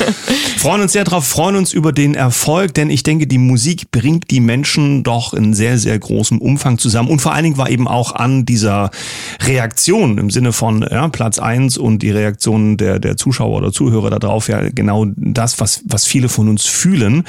freuen 0.59 0.83
uns 0.83 0.93
sehr 0.93 1.05
drauf, 1.05 1.27
freuen 1.27 1.57
uns 1.57 1.73
über 1.73 1.93
den 1.93 2.15
Erfolg, 2.15 2.75
denn 2.75 2.91
ich 2.91 3.03
denke, 3.03 3.27
die 3.27 3.39
Musik 3.39 3.91
bringt 3.91 4.31
die 4.31 4.41
Menschen 4.41 5.03
doch 5.03 5.35
in 5.35 5.55
sehr, 5.55 5.79
sehr 5.79 5.99
großem 5.99 6.39
Umfang 6.39 6.79
zusammen. 6.79 7.09
Und 7.09 7.21
vor 7.21 7.33
allen 7.33 7.45
Dingen 7.45 7.57
war 7.57 7.71
eben 7.71 7.89
auch 7.89 8.15
an 8.15 8.45
dieser 8.45 8.91
Reaktion 9.43 10.19
im 10.19 10.31
Sinne 10.31 10.53
von 10.53 10.87
ja, 10.89 11.09
Platz 11.09 11.39
eins 11.39 11.79
und 11.79 12.03
die 12.03 12.11
Reaktion 12.11 12.77
der, 12.77 12.99
der 12.99 13.17
Zuschauer 13.17 13.59
oder 13.59 13.73
Zuhörer 13.73 14.11
darauf 14.11 14.49
ja 14.49 14.69
genau 14.69 15.07
das, 15.17 15.61
was, 15.61 15.83
was 15.87 16.07
viele 16.07 16.29
von 16.29 16.49
uns 16.49 16.67
fühlen. 16.67 17.25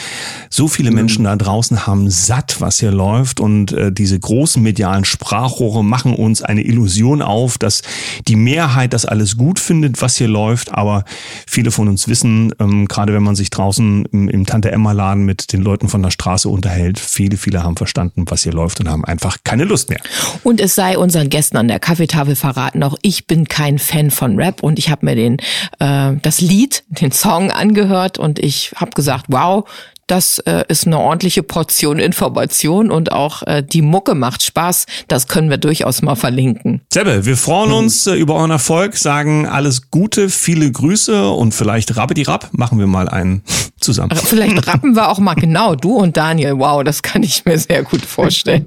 So 0.49 0.67
viele 0.67 0.91
mhm. 0.91 0.95
Menschen 0.95 1.23
da 1.25 1.35
draußen 1.35 1.87
haben 1.87 2.09
satt, 2.09 2.57
was 2.59 2.79
hier 2.79 2.91
läuft 2.91 3.39
und 3.39 3.71
äh, 3.71 3.91
diese 3.91 4.19
großen 4.19 4.61
medialen 4.61 5.05
Sprachrohre 5.05 5.83
machen 5.83 6.13
uns 6.13 6.41
eine 6.41 6.63
Illusion 6.63 7.21
auf, 7.21 7.57
dass 7.57 7.81
die 8.27 8.35
Mehrheit 8.35 8.93
das 8.93 9.05
alles 9.05 9.21
alles 9.21 9.37
gut 9.37 9.59
findet, 9.59 10.01
was 10.01 10.10
hier 10.15 10.27
läuft, 10.27 10.73
aber 10.73 11.05
viele 11.47 11.71
von 11.71 11.87
uns 11.87 12.07
wissen, 12.07 12.53
ähm, 12.59 12.87
gerade 12.87 13.13
wenn 13.13 13.23
man 13.23 13.35
sich 13.35 13.49
draußen 13.49 14.05
im, 14.11 14.29
im 14.29 14.45
Tante-Emma-Laden 14.45 15.23
mit 15.23 15.53
den 15.53 15.61
Leuten 15.61 15.87
von 15.87 16.03
der 16.03 16.11
Straße 16.11 16.49
unterhält, 16.49 16.99
viele, 16.99 17.37
viele 17.37 17.63
haben 17.63 17.77
verstanden, 17.77 18.25
was 18.27 18.43
hier 18.43 18.53
läuft 18.53 18.79
und 18.79 18.89
haben 18.89 19.05
einfach 19.05 19.37
keine 19.43 19.63
Lust 19.63 19.89
mehr. 19.89 19.99
Und 20.43 20.61
es 20.61 20.75
sei 20.75 20.97
unseren 20.97 21.29
Gästen 21.29 21.57
an 21.57 21.67
der 21.67 21.79
Kaffeetafel 21.79 22.35
verraten, 22.35 22.83
auch 22.83 22.97
ich 23.01 23.27
bin 23.27 23.47
kein 23.47 23.79
Fan 23.79 24.11
von 24.11 24.37
Rap 24.37 24.63
und 24.63 24.79
ich 24.79 24.89
habe 24.89 25.05
mir 25.05 25.15
den 25.15 25.37
äh, 25.79 26.13
das 26.21 26.41
Lied, 26.41 26.83
den 26.89 27.11
Song 27.11 27.51
angehört 27.51 28.17
und 28.17 28.39
ich 28.39 28.73
habe 28.75 28.91
gesagt, 28.91 29.25
wow, 29.29 29.65
das 30.11 30.39
äh, 30.39 30.65
ist 30.67 30.85
eine 30.85 30.99
ordentliche 30.99 31.41
Portion 31.41 31.97
Information 31.97 32.91
und 32.91 33.13
auch 33.13 33.43
äh, 33.43 33.63
die 33.63 33.81
Mucke 33.81 34.13
macht 34.13 34.43
Spaß. 34.43 34.85
Das 35.07 35.29
können 35.29 35.49
wir 35.49 35.57
durchaus 35.57 36.01
mal 36.01 36.15
verlinken. 36.15 36.81
Sebbe, 36.91 37.25
wir 37.25 37.37
freuen 37.37 37.71
uns 37.71 38.07
äh, 38.07 38.15
über 38.15 38.35
euren 38.35 38.51
Erfolg, 38.51 38.97
sagen 38.97 39.47
alles 39.47 39.89
Gute, 39.89 40.29
viele 40.29 40.69
Grüße 40.69 41.29
und 41.29 41.53
vielleicht 41.53 41.95
Rabbidi 41.95 42.23
Rapp 42.23 42.49
machen 42.51 42.77
wir 42.77 42.87
mal 42.87 43.07
einen 43.07 43.43
zusammen. 43.79 44.13
Vielleicht 44.15 44.67
rappen 44.67 44.95
wir 44.95 45.09
auch 45.09 45.19
mal 45.19 45.35
genau, 45.35 45.75
du 45.75 45.95
und 45.95 46.17
Daniel. 46.17 46.59
Wow, 46.59 46.83
das 46.83 47.01
kann 47.01 47.23
ich 47.23 47.45
mir 47.45 47.57
sehr 47.57 47.83
gut 47.83 48.01
vorstellen. 48.01 48.65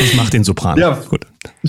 Ich 0.00 0.16
mach 0.16 0.30
den 0.30 0.44
Sopran. 0.44 0.78
Ja, 0.78 0.98
gut. 1.10 1.26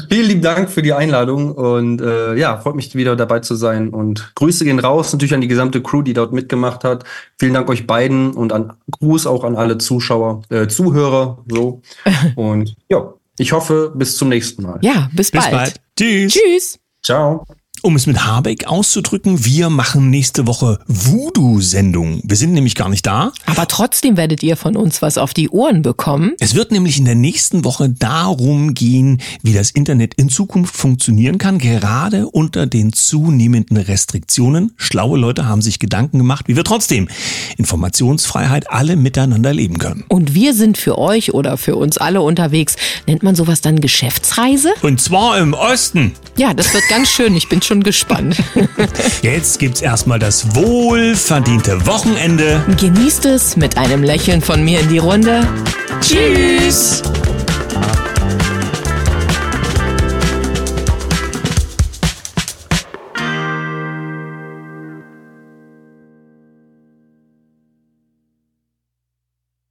Vielen 0.10 0.28
lieben 0.28 0.42
Dank 0.42 0.70
für 0.70 0.82
die 0.82 0.94
Einladung 0.94 1.52
und 1.52 2.02
äh, 2.02 2.36
ja, 2.36 2.58
freut 2.58 2.76
mich 2.76 2.96
wieder 2.96 3.16
dabei 3.16 3.40
zu 3.40 3.56
sein 3.56 3.90
und 3.90 4.32
Grüße 4.36 4.66
gehen 4.66 4.80
raus 4.80 5.12
natürlich 5.12 5.34
an 5.34 5.42
die 5.42 5.48
gesamte 5.48 5.82
Crew, 5.82 6.02
die 6.02 6.14
dort 6.14 6.34
mitgemacht 6.34 6.84
hat. 6.84 7.04
Vielen 7.38 7.54
Dank 7.54 7.70
euch 7.70 7.88
beiden 7.88 8.32
und 8.34 8.54
an 8.54 8.74
Gruß 8.92 9.28
auch 9.28 9.44
an 9.44 9.56
alle 9.56 9.78
Zuschauer, 9.78 10.44
äh, 10.50 10.68
Zuhörer 10.68 11.44
so 11.50 11.82
und 12.36 12.76
ja, 12.90 13.14
ich 13.38 13.52
hoffe 13.52 13.92
bis 13.96 14.18
zum 14.18 14.30
nächsten 14.30 14.64
Mal. 14.64 14.80
Ja, 14.82 15.10
bis, 15.14 15.32
bis 15.32 15.42
bald. 15.42 15.54
bald. 15.54 15.82
Tschüss. 15.98 16.34
Tschüss. 16.34 16.80
Ciao. 17.02 17.46
Um 17.82 17.96
es 17.96 18.08
mit 18.08 18.26
Habeck 18.26 18.68
auszudrücken, 18.68 19.46
wir 19.46 19.70
machen 19.70 20.10
nächste 20.10 20.48
Woche 20.48 20.80
Voodoo-Sendung. 20.88 22.22
Wir 22.26 22.36
sind 22.36 22.52
nämlich 22.52 22.76
gar 22.76 22.90
nicht 22.90 23.06
da. 23.06 23.32
Aber 23.46 23.68
trotzdem 23.68 24.18
werdet 24.18 24.44
ihr 24.44 24.58
von 24.58 24.76
uns 24.76 25.02
was 25.02 25.18
auf 25.18 25.34
die 25.34 25.48
Ohren 25.50 25.82
bekommen. 25.82 26.34
Es 26.40 26.56
wird 26.56 26.72
nämlich 26.72 26.98
in 26.98 27.06
der 27.06 27.16
nächsten 27.16 27.64
Woche 27.64 27.90
darum 27.90 28.74
gehen, 28.74 29.22
wie 29.44 29.54
das 29.54 29.72
Internet 29.72 30.16
in 30.16 30.28
Zukunft 30.28 30.76
funktionieren 30.76 31.38
kann, 31.38 31.58
gerade 31.58 32.28
unter 32.28 32.68
den 32.68 32.92
zunehmenden 32.92 33.78
Restriktionen. 33.78 34.74
Schlaue 34.76 35.18
Leute 35.18 35.48
haben 35.48 35.62
sich 35.62 35.80
Gedanken 35.80 36.18
gemacht, 36.18 36.50
wie 36.50 36.58
wir 36.58 36.66
trotzdem 36.66 37.08
Informationsfreiheit 37.58 38.70
alle 38.70 38.98
miteinander 38.98 39.54
leben 39.54 39.78
können. 39.78 40.04
Und 40.10 40.34
wir 40.34 40.54
sind 40.54 40.78
für 40.78 40.98
euch 40.98 41.34
oder 41.34 41.56
für 41.56 41.78
uns 41.78 41.98
alle 41.98 42.22
unterwegs. 42.22 42.76
Nennt 43.08 43.24
man 43.24 43.36
sowas 43.36 43.62
dann 43.62 43.80
Geschäftsreise? 43.80 44.74
Und 44.82 45.00
zwar 45.00 45.38
im 45.38 45.54
Osten. 45.54 46.12
Ja, 46.36 46.54
das 46.54 46.74
wird 46.74 46.84
ganz 46.90 47.10
schön. 47.10 47.36
Ich 47.38 47.48
bin 47.48 47.62
schon 47.70 47.84
gespannt. 47.84 48.42
Jetzt 49.22 49.60
gibt's 49.60 49.82
erstmal 49.82 50.18
das 50.18 50.56
wohlverdiente 50.56 51.86
Wochenende. 51.86 52.64
Genießt 52.80 53.26
es 53.26 53.58
mit 53.58 53.78
einem 53.78 54.02
Lächeln 54.02 54.42
von 54.42 54.64
mir 54.64 54.80
in 54.80 54.90
die 54.90 54.98
Runde. 54.98 55.48
Tschüss. 56.02 57.04